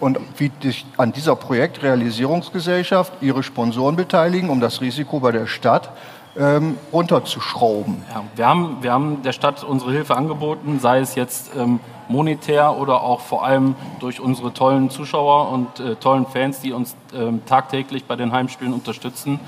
[0.00, 5.92] Und wie sich an dieser Projektrealisierungsgesellschaft ihre Sponsoren beteiligen, um das Risiko bei der Stadt
[6.36, 8.02] ähm, runterzuschrauben.
[8.10, 11.78] Ja, wir, haben, wir haben der Stadt unsere Hilfe angeboten, sei es jetzt ähm,
[12.08, 16.96] monetär oder auch vor allem durch unsere tollen Zuschauer und äh, tollen Fans, die uns
[17.14, 19.40] ähm, tagtäglich bei den Heimspielen unterstützen.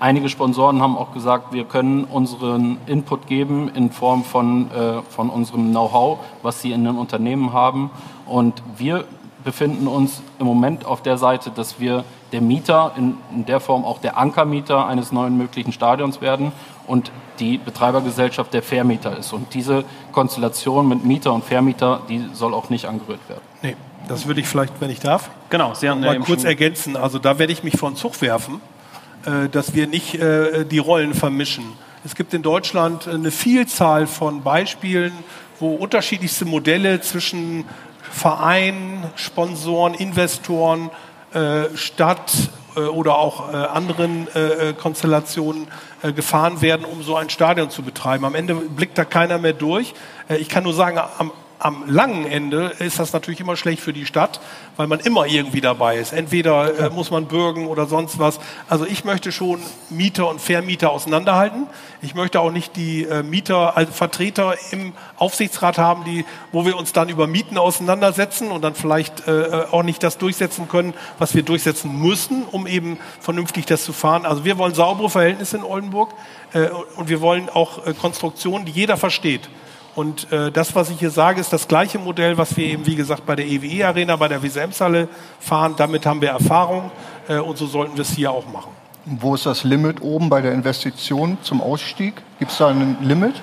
[0.00, 5.28] Einige Sponsoren haben auch gesagt, wir können unseren Input geben in Form von, äh, von
[5.28, 7.90] unserem Know-how, was sie in den Unternehmen haben.
[8.24, 9.04] Und wir
[9.42, 13.84] befinden uns im Moment auf der Seite, dass wir der Mieter, in, in der Form
[13.84, 16.52] auch der Ankermieter eines neuen möglichen Stadions werden
[16.86, 19.32] und die Betreibergesellschaft der Vermieter ist.
[19.32, 23.42] Und diese Konstellation mit Mieter und Vermieter, die soll auch nicht angerührt werden.
[23.62, 23.76] Nee,
[24.06, 26.96] das würde ich vielleicht, wenn ich darf, genau, Sie haben mal ja kurz ergänzen.
[26.96, 28.60] Also da werde ich mich vor den Zug werfen
[29.52, 31.64] dass wir nicht äh, die Rollen vermischen.
[32.04, 35.12] Es gibt in Deutschland eine Vielzahl von Beispielen,
[35.60, 37.64] wo unterschiedlichste Modelle zwischen
[38.10, 40.90] Vereinen, Sponsoren, Investoren,
[41.34, 42.32] äh, Stadt
[42.92, 44.28] oder auch anderen
[44.80, 45.66] Konstellationen
[46.14, 48.24] gefahren werden, um so ein Stadion zu betreiben.
[48.24, 49.94] Am Ende blickt da keiner mehr durch.
[50.38, 54.06] Ich kann nur sagen, am am langen Ende ist das natürlich immer schlecht für die
[54.06, 54.40] Stadt,
[54.76, 56.12] weil man immer irgendwie dabei ist.
[56.12, 58.38] Entweder äh, muss man bürgen oder sonst was.
[58.68, 61.66] Also ich möchte schon Mieter und Vermieter auseinanderhalten.
[62.00, 66.76] Ich möchte auch nicht die äh, Mieter als Vertreter im Aufsichtsrat haben, die, wo wir
[66.76, 70.94] uns dann über Mieten auseinandersetzen und dann vielleicht äh, äh auch nicht das durchsetzen können,
[71.18, 74.26] was wir durchsetzen müssen, um eben vernünftig das zu fahren.
[74.26, 76.14] Also wir wollen saubere Verhältnisse in Oldenburg
[76.52, 79.48] äh, und wir wollen auch äh, Konstruktionen, die jeder versteht.
[79.98, 82.94] Und äh, das, was ich hier sage, ist das gleiche Modell, was wir eben, wie
[82.94, 85.08] gesagt, bei der EWE Arena, bei der WSM-Halle
[85.40, 85.74] fahren.
[85.76, 86.92] Damit haben wir Erfahrung
[87.28, 88.70] äh, und so sollten wir es hier auch machen.
[89.06, 92.14] Wo ist das Limit oben bei der Investition zum Ausstieg?
[92.38, 93.42] Gibt es da ein Limit?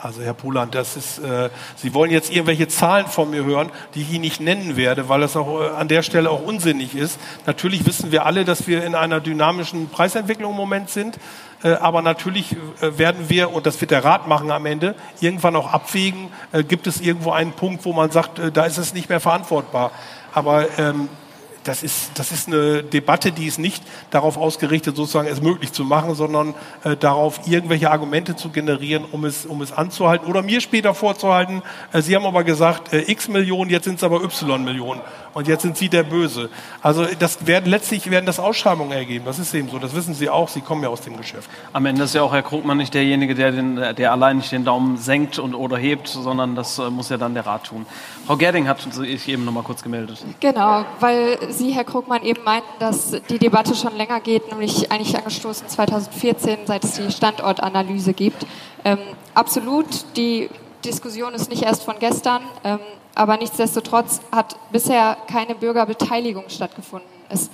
[0.00, 4.02] Also Herr Puland, das ist, äh, Sie wollen jetzt irgendwelche Zahlen von mir hören, die
[4.02, 7.18] ich Ihnen nicht nennen werde, weil das auch äh, an der Stelle auch unsinnig ist.
[7.46, 11.18] Natürlich wissen wir alle, dass wir in einer dynamischen Preisentwicklung im Moment sind.
[11.62, 15.56] Äh, aber natürlich äh, werden wir, und das wird der Rat machen am Ende, irgendwann
[15.56, 19.08] auch abwägen, äh, gibt es irgendwo einen Punkt, wo man sagt, da ist es nicht
[19.08, 19.92] mehr verantwortbar.
[20.34, 21.08] Aber ähm,
[21.66, 25.84] das ist, das ist eine Debatte, die ist nicht darauf ausgerichtet, sozusagen es möglich zu
[25.84, 26.54] machen, sondern
[26.84, 31.62] äh, darauf, irgendwelche Argumente zu generieren, um es, um es anzuhalten oder mir später vorzuhalten.
[31.92, 35.00] Äh, Sie haben aber gesagt, äh, x Millionen, jetzt sind es aber y Millionen
[35.34, 36.48] und jetzt sind Sie der Böse.
[36.80, 39.24] Also das werden letztlich werden das Ausschreibungen ergeben.
[39.26, 39.78] Das ist eben so.
[39.78, 40.48] Das wissen Sie auch.
[40.48, 41.50] Sie kommen ja aus dem Geschäft.
[41.72, 44.64] Am Ende ist ja auch Herr Krugmann nicht derjenige, der, den, der allein nicht den
[44.64, 47.84] Daumen senkt und oder hebt, sondern das äh, muss ja dann der Rat tun.
[48.26, 50.24] Frau Gerding hat sich eben noch mal kurz gemeldet.
[50.40, 55.16] Genau, weil Sie, Herr Krugmann, eben meinten, dass die Debatte schon länger geht, nämlich eigentlich
[55.16, 58.46] angestoßen 2014, seit es die Standortanalyse gibt.
[58.84, 58.98] Ähm,
[59.34, 59.86] absolut,
[60.16, 60.48] die
[60.84, 62.78] Diskussion ist nicht erst von gestern, ähm,
[63.14, 67.08] aber nichtsdestotrotz hat bisher keine Bürgerbeteiligung stattgefunden.
[67.28, 67.50] Es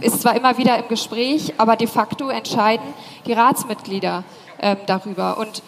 [0.00, 2.94] ist zwar immer wieder im Gespräch, aber de facto entscheiden
[3.26, 4.24] die Ratsmitglieder
[4.60, 5.38] ähm, darüber.
[5.38, 5.62] Und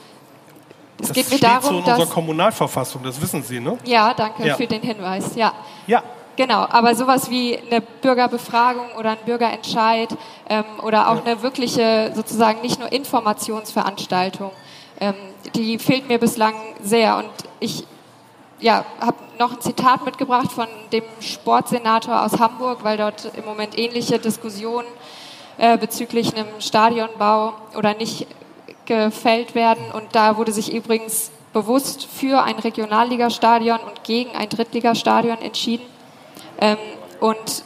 [0.98, 3.78] es das geht mir darum, so in unserer Kommunalverfassung, das wissen Sie, ne?
[3.84, 4.56] Ja, danke ja.
[4.56, 5.34] für den Hinweis.
[5.34, 5.52] Ja.
[5.86, 6.02] Ja.
[6.40, 10.08] Genau, aber sowas wie eine Bürgerbefragung oder ein Bürgerentscheid
[10.48, 11.22] ähm, oder auch ja.
[11.22, 14.50] eine wirkliche sozusagen nicht nur Informationsveranstaltung,
[15.00, 15.12] ähm,
[15.54, 17.18] die fehlt mir bislang sehr.
[17.18, 17.28] Und
[17.58, 17.84] ich
[18.58, 23.78] ja, habe noch ein Zitat mitgebracht von dem Sportsenator aus Hamburg, weil dort im Moment
[23.78, 24.88] ähnliche Diskussionen
[25.58, 28.26] äh, bezüglich einem Stadionbau oder nicht
[28.86, 29.84] gefällt werden.
[29.92, 35.99] Und da wurde sich übrigens bewusst für ein Regionalligastadion und gegen ein Drittligastadion entschieden.
[36.60, 36.76] Ähm,
[37.20, 37.64] und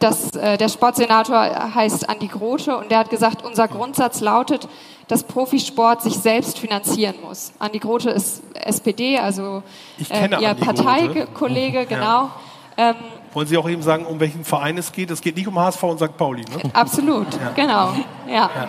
[0.00, 4.68] das, äh, der Sportsenator heißt Andi Grote und der hat gesagt, unser Grundsatz lautet,
[5.08, 7.52] dass Profisport sich selbst finanzieren muss.
[7.58, 9.62] Andi Grote ist SPD, also
[10.10, 12.30] äh, Ihr Parteikollege, genau.
[12.76, 12.90] Ja.
[12.90, 12.96] Ähm,
[13.32, 15.10] wollen Sie auch eben sagen, um welchen Verein es geht?
[15.10, 16.16] Es geht nicht um HSV und St.
[16.16, 16.70] Pauli, ne?
[16.72, 17.50] Absolut, ja.
[17.54, 17.94] genau.
[18.28, 18.50] Ja.
[18.54, 18.68] ja.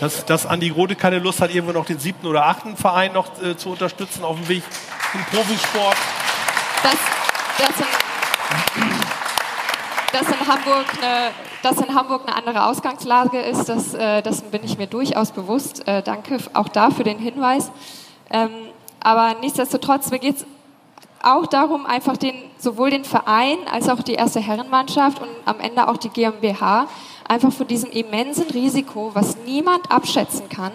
[0.00, 3.26] Dass, dass Andi Grode keine Lust hat, irgendwo noch den siebten oder achten Verein noch
[3.42, 4.62] äh, zu unterstützen auf dem Weg
[5.14, 5.96] im Profisport.
[6.82, 6.96] Das,
[7.58, 8.07] das, in,
[10.18, 11.30] dass, in Hamburg eine,
[11.62, 15.86] dass in Hamburg eine andere Ausgangslage ist, das, äh, bin ich mir durchaus bewusst.
[15.86, 17.70] Äh, danke auch da für den Hinweis.
[18.30, 18.50] Ähm,
[19.00, 20.46] aber nichtsdestotrotz, mir geht es
[21.22, 25.88] auch darum, einfach den, sowohl den Verein als auch die erste Herrenmannschaft und am Ende
[25.88, 26.88] auch die GmbH
[27.28, 30.72] einfach vor diesem immensen Risiko, was niemand abschätzen kann,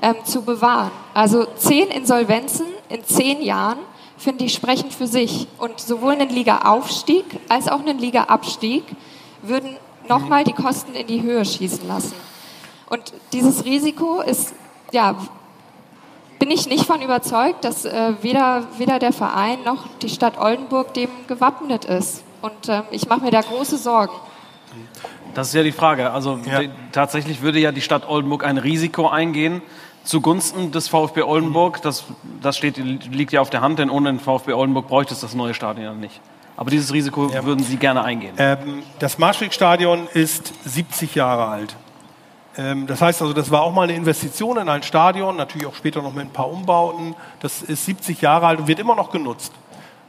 [0.00, 0.92] ähm, zu bewahren.
[1.12, 3.78] Also zehn Insolvenzen in zehn Jahren,
[4.16, 5.46] finde ich, sprechen für sich.
[5.58, 8.84] Und sowohl einen Liga-Aufstieg als auch einen Liga-Abstieg
[9.42, 9.76] würden
[10.08, 12.14] nochmal die Kosten in die Höhe schießen lassen.
[12.88, 14.54] Und dieses Risiko ist,
[14.92, 15.16] ja,
[16.38, 20.94] bin ich nicht von überzeugt, dass äh, weder, weder der Verein noch die Stadt Oldenburg
[20.94, 22.22] dem gewappnet ist.
[22.42, 24.12] Und äh, ich mache mir da große Sorgen.
[25.34, 26.12] Das ist ja die Frage.
[26.12, 26.62] Also ja.
[26.92, 29.62] tatsächlich würde ja die Stadt Oldenburg ein Risiko eingehen
[30.06, 31.82] zugunsten des VfB Oldenburg.
[31.82, 32.04] Das,
[32.40, 35.34] das steht, liegt ja auf der Hand, denn ohne den VfB Oldenburg bräuchte es das
[35.34, 36.20] neue Stadion nicht.
[36.56, 37.44] Aber dieses Risiko ja.
[37.44, 38.34] würden Sie gerne eingehen.
[38.38, 41.76] Ähm, das Marschweg-Stadion ist 70 Jahre alt.
[42.56, 45.74] Ähm, das heißt also, das war auch mal eine Investition in ein Stadion, natürlich auch
[45.74, 47.14] später noch mit ein paar Umbauten.
[47.40, 49.52] Das ist 70 Jahre alt und wird immer noch genutzt.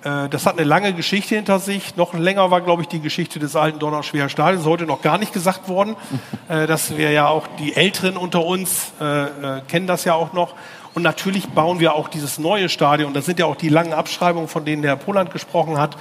[0.08, 1.96] Äh, das hat eine lange Geschichte hinter sich.
[1.96, 4.66] Noch länger war, glaube ich, die Geschichte des alten Donnerschwerer Stadions.
[4.66, 5.96] Heute noch gar nicht gesagt worden.
[6.50, 10.54] Äh, das wäre ja auch die Älteren unter uns äh, kennen das ja auch noch.
[10.94, 13.14] Und natürlich bauen wir auch dieses neue Stadion.
[13.14, 15.98] Das sind ja auch die langen Abschreibungen, von denen Herr Poland gesprochen hat.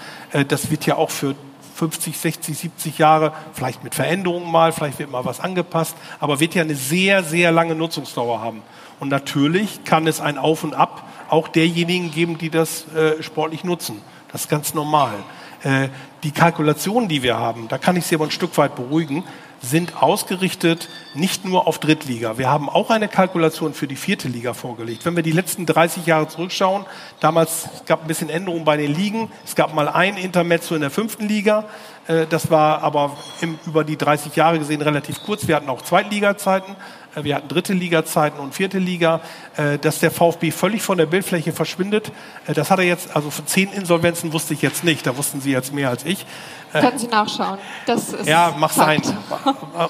[0.48, 1.34] Das wird ja auch für
[1.74, 6.54] 50, 60, 70 Jahre, vielleicht mit Veränderungen mal, vielleicht wird mal was angepasst, aber wird
[6.54, 8.62] ja eine sehr, sehr lange Nutzungsdauer haben.
[9.00, 13.64] Und natürlich kann es ein Auf und Ab auch derjenigen geben, die das äh, sportlich
[13.64, 14.00] nutzen.
[14.32, 15.14] Das ist ganz normal.
[15.62, 15.88] Äh,
[16.22, 19.24] die Kalkulationen, die wir haben, da kann ich Sie aber ein Stück weit beruhigen,
[19.60, 22.38] sind ausgerichtet nicht nur auf Drittliga.
[22.38, 25.04] Wir haben auch eine Kalkulation für die vierte Liga vorgelegt.
[25.06, 26.84] Wenn wir die letzten 30 Jahre zurückschauen,
[27.20, 29.30] damals gab es ein bisschen Änderungen bei den Ligen.
[29.44, 31.64] Es gab mal ein Intermezzo in der fünften Liga.
[32.06, 35.48] Äh, das war aber im, über die 30 Jahre gesehen relativ kurz.
[35.48, 36.76] Wir hatten auch Zweitliga-Zeiten.
[37.16, 39.20] Äh, wir hatten dritte Liga-Zeiten und vierte Liga,
[39.56, 42.12] äh, dass der VfB völlig von der Bildfläche verschwindet.
[42.46, 45.50] Das hat er jetzt, also von zehn Insolvenzen wusste ich jetzt nicht, da wussten Sie
[45.50, 46.26] jetzt mehr als ich.
[46.72, 47.58] Können Sie nachschauen.
[47.86, 49.06] Das ist ja, mach Fakt.
[49.06, 49.16] sein.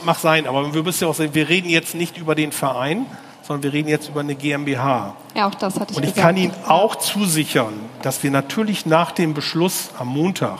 [0.04, 3.06] Mach sein, aber wir müssen ja auch sagen, wir reden jetzt nicht über den Verein,
[3.42, 5.16] sondern wir reden jetzt über eine GmbH.
[5.34, 6.26] Ja, auch das hatte ich Und ich gesagt.
[6.26, 7.72] kann Ihnen auch zusichern,
[8.02, 10.58] dass wir natürlich nach dem Beschluss am Montag,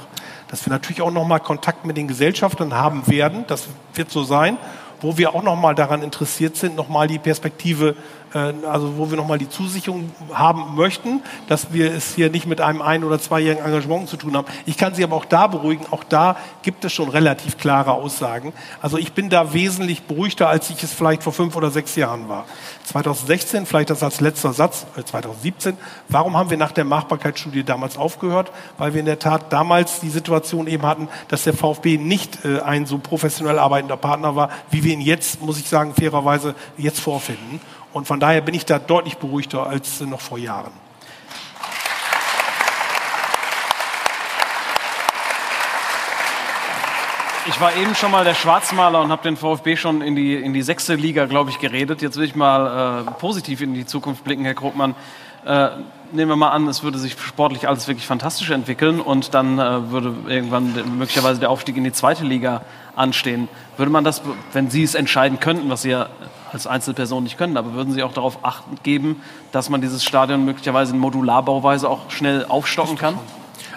[0.49, 3.45] dass wir natürlich auch nochmal Kontakt mit den Gesellschaftern haben werden.
[3.47, 4.59] Das wird so sein
[5.01, 7.97] wo wir auch nochmal daran interessiert sind, nochmal die Perspektive
[8.37, 12.83] also wo wir nochmal die Zusicherung haben möchten, dass wir es hier nicht mit einem
[12.83, 14.47] ein- oder zweijährigen Engagement zu tun haben.
[14.67, 18.53] Ich kann Sie aber auch da beruhigen, auch da gibt es schon relativ klare Aussagen.
[18.83, 22.29] Also ich bin da wesentlich beruhigter, als ich es vielleicht vor fünf oder sechs Jahren
[22.29, 22.45] war.
[22.85, 25.77] 2016, vielleicht das als letzter Satz, äh 2017,
[26.09, 28.53] warum haben wir nach der Machbarkeitsstudie damals aufgehört?
[28.79, 32.61] Weil wir in der Tat damals die Situation eben hatten, dass der VfB nicht äh,
[32.61, 37.01] ein so professionell arbeitender Partner war, wie wir ihn jetzt, muss ich sagen, fairerweise jetzt
[37.01, 37.61] vorfinden.
[37.97, 40.71] Und von daher bin ich da deutlich beruhigter als noch vor Jahren.
[47.47, 50.53] Ich war eben schon mal der Schwarzmaler und habe den VfB schon in die, in
[50.53, 52.03] die sechste Liga, glaube ich, geredet.
[52.03, 54.95] Jetzt will ich mal äh, positiv in die Zukunft blicken, Herr Krugmann.
[55.47, 55.71] Äh,
[56.13, 59.91] nehmen wir mal an, es würde sich sportlich alles wirklich fantastisch entwickeln und dann äh,
[59.91, 62.61] würde irgendwann möglicherweise der Aufstieg in die zweite Liga
[62.95, 63.49] anstehen.
[63.79, 64.21] Würde man das,
[64.53, 66.11] wenn Sie es entscheiden könnten, was Sie ja
[66.57, 70.45] als Einzelperson nicht können, aber würden Sie auch darauf achten geben, dass man dieses Stadion
[70.45, 73.19] möglicherweise in Modularbauweise auch schnell aufstocken kann?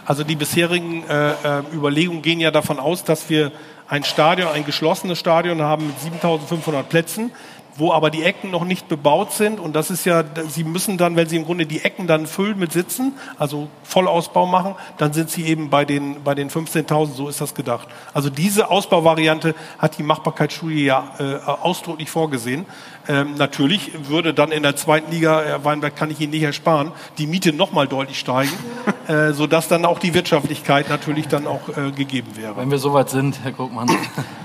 [0.06, 1.36] Also die bisherigen äh, äh,
[1.74, 3.52] Überlegungen gehen ja davon aus, dass wir
[3.90, 7.32] ein Stadion, ein geschlossenes Stadion haben mit 7500 Plätzen,
[7.80, 9.60] wo aber die Ecken noch nicht bebaut sind.
[9.60, 12.60] Und das ist ja, Sie müssen dann, wenn Sie im Grunde die Ecken dann füllen
[12.60, 17.30] mit Sitzen, also Vollausbau machen, dann sind Sie eben bei den, bei den 15.000, so
[17.30, 17.88] ist das gedacht.
[18.14, 22.66] Also diese Ausbauvariante hat die Machbarkeitsstudie ja äh, ausdrücklich vorgesehen.
[23.10, 26.92] Ähm, natürlich würde dann in der zweiten Liga, Herr Weinberg kann ich Ihnen nicht ersparen,
[27.18, 28.52] die Miete nochmal deutlich steigen,
[29.08, 32.56] äh, sodass dann auch die Wirtschaftlichkeit natürlich dann auch äh, gegeben wäre.
[32.58, 33.90] Wenn wir soweit sind, Herr Krugmann.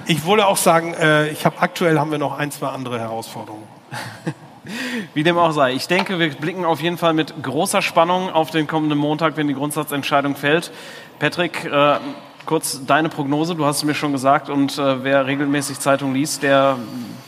[0.07, 3.67] Ich wollte auch sagen, äh, ich habe aktuell haben wir noch ein, zwei andere Herausforderungen.
[5.15, 5.73] Wie dem auch sei.
[5.73, 9.49] Ich denke, wir blicken auf jeden Fall mit großer Spannung auf den kommenden Montag, wenn
[9.49, 10.73] die Grundsatzentscheidung fällt.
[11.19, 11.97] Patrick, äh,
[12.47, 13.55] kurz deine Prognose.
[13.55, 16.77] Du hast es mir schon gesagt und äh, wer regelmäßig Zeitung liest, der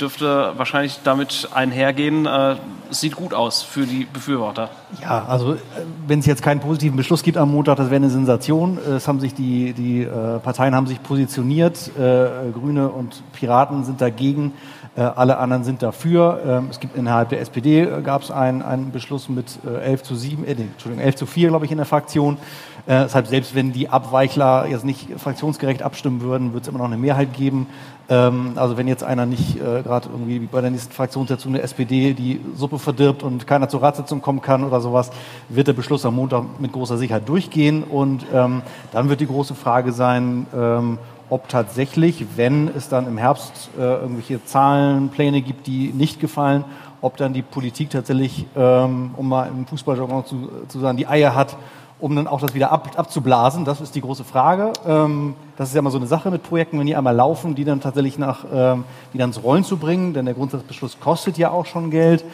[0.00, 2.26] dürfte wahrscheinlich damit einhergehen.
[2.26, 2.56] Äh,
[2.90, 4.70] es sieht gut aus für die Befürworter.
[5.02, 5.58] Ja, also äh,
[6.06, 8.78] wenn es jetzt keinen positiven Beschluss gibt am Montag, das wäre eine Sensation.
[8.78, 11.90] Es haben sich die, die äh, Parteien haben sich positioniert.
[11.96, 14.52] Äh, Grüne und Piraten sind dagegen.
[14.96, 16.40] Äh, alle anderen sind dafür.
[16.46, 20.14] Ähm, es gibt innerhalb der SPD gab es einen, einen Beschluss mit äh, 11 zu
[20.14, 22.38] 7, äh, Entschuldigung, 11 zu 4, glaube ich, in der Fraktion.
[22.86, 26.86] Äh, deshalb, selbst wenn die Abweichler jetzt nicht fraktionsgerecht abstimmen würden, wird es immer noch
[26.86, 27.66] eine Mehrheit geben.
[28.08, 32.14] Ähm, also wenn jetzt einer nicht äh, gerade irgendwie bei der nächsten Fraktionssitzung der SPD
[32.14, 35.10] die Suppe verdirbt und keiner zur Ratssitzung kommen kann oder sowas,
[35.48, 37.82] wird der Beschluss am Montag mit großer Sicherheit durchgehen.
[37.82, 38.62] Und ähm,
[38.92, 43.80] dann wird die große Frage sein, ähm, ob tatsächlich, wenn es dann im Herbst äh,
[43.82, 46.64] irgendwelche Zahlenpläne gibt, die nicht gefallen,
[47.00, 51.34] ob dann die Politik tatsächlich, ähm, um mal im Fußballjargon zu, zu sagen, die Eier
[51.34, 51.56] hat,
[51.98, 53.64] um dann auch das wieder ab, abzublasen.
[53.64, 54.72] Das ist die große Frage.
[54.86, 57.64] Ähm, das ist ja immer so eine Sache mit Projekten, wenn die einmal laufen, die
[57.64, 61.64] dann tatsächlich nach, ähm, wieder ins Rollen zu bringen, denn der Grundsatzbeschluss kostet ja auch
[61.64, 62.24] schon Geld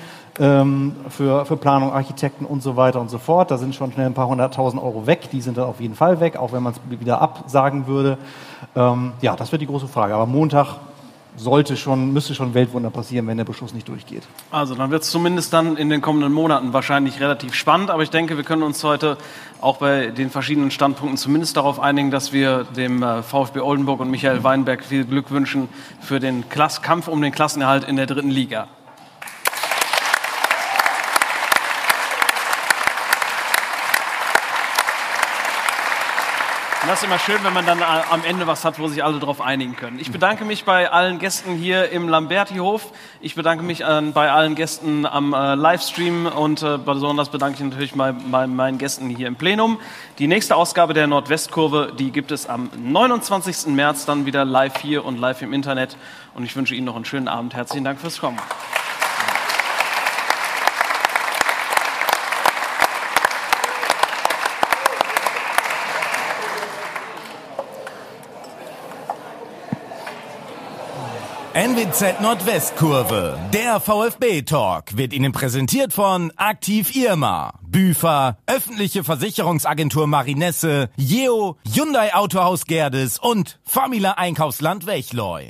[0.40, 3.50] ähm, für, für Planung, Architekten und so weiter und so fort.
[3.50, 5.30] Da sind schon schnell ein paar hunderttausend Euro weg.
[5.30, 8.18] Die sind dann auf jeden Fall weg, auch wenn man es wieder absagen würde.
[8.74, 10.14] Ähm, ja, das wird die große Frage.
[10.14, 10.76] Aber Montag
[11.36, 14.22] sollte schon, müsste schon Weltwunder passieren, wenn der Beschluss nicht durchgeht.
[14.50, 17.90] Also dann wird es zumindest dann in den kommenden Monaten wahrscheinlich relativ spannend.
[17.90, 19.16] Aber ich denke, wir können uns heute
[19.60, 24.10] auch bei den verschiedenen Standpunkten zumindest darauf einigen, dass wir dem äh, VfB Oldenburg und
[24.10, 25.68] Michael Weinberg viel Glück wünschen
[26.00, 28.68] für den Klass Kampf um den Klassenerhalt in der dritten Liga.
[36.82, 39.20] Und das ist immer schön, wenn man dann am Ende was hat, wo sich alle
[39.20, 40.00] darauf einigen können.
[40.00, 42.90] Ich bedanke mich bei allen Gästen hier im Lamberti-Hof.
[43.20, 47.70] Ich bedanke mich an, bei allen Gästen am äh, Livestream und äh, besonders bedanke ich
[47.70, 49.78] natürlich bei, bei meinen Gästen hier im Plenum.
[50.18, 53.68] Die nächste Ausgabe der Nordwestkurve, die gibt es am 29.
[53.68, 55.96] März dann wieder live hier und live im Internet.
[56.34, 57.54] Und ich wünsche Ihnen noch einen schönen Abend.
[57.54, 58.40] Herzlichen Dank fürs Kommen.
[71.54, 81.58] NWZ Nordwestkurve, der VfB-Talk, wird Ihnen präsentiert von Aktiv Irma, Büfer, öffentliche Versicherungsagentur Marinesse, Jeo,
[81.70, 85.44] Hyundai Autohaus Gerdes und Famila Einkaufsland Wechleu.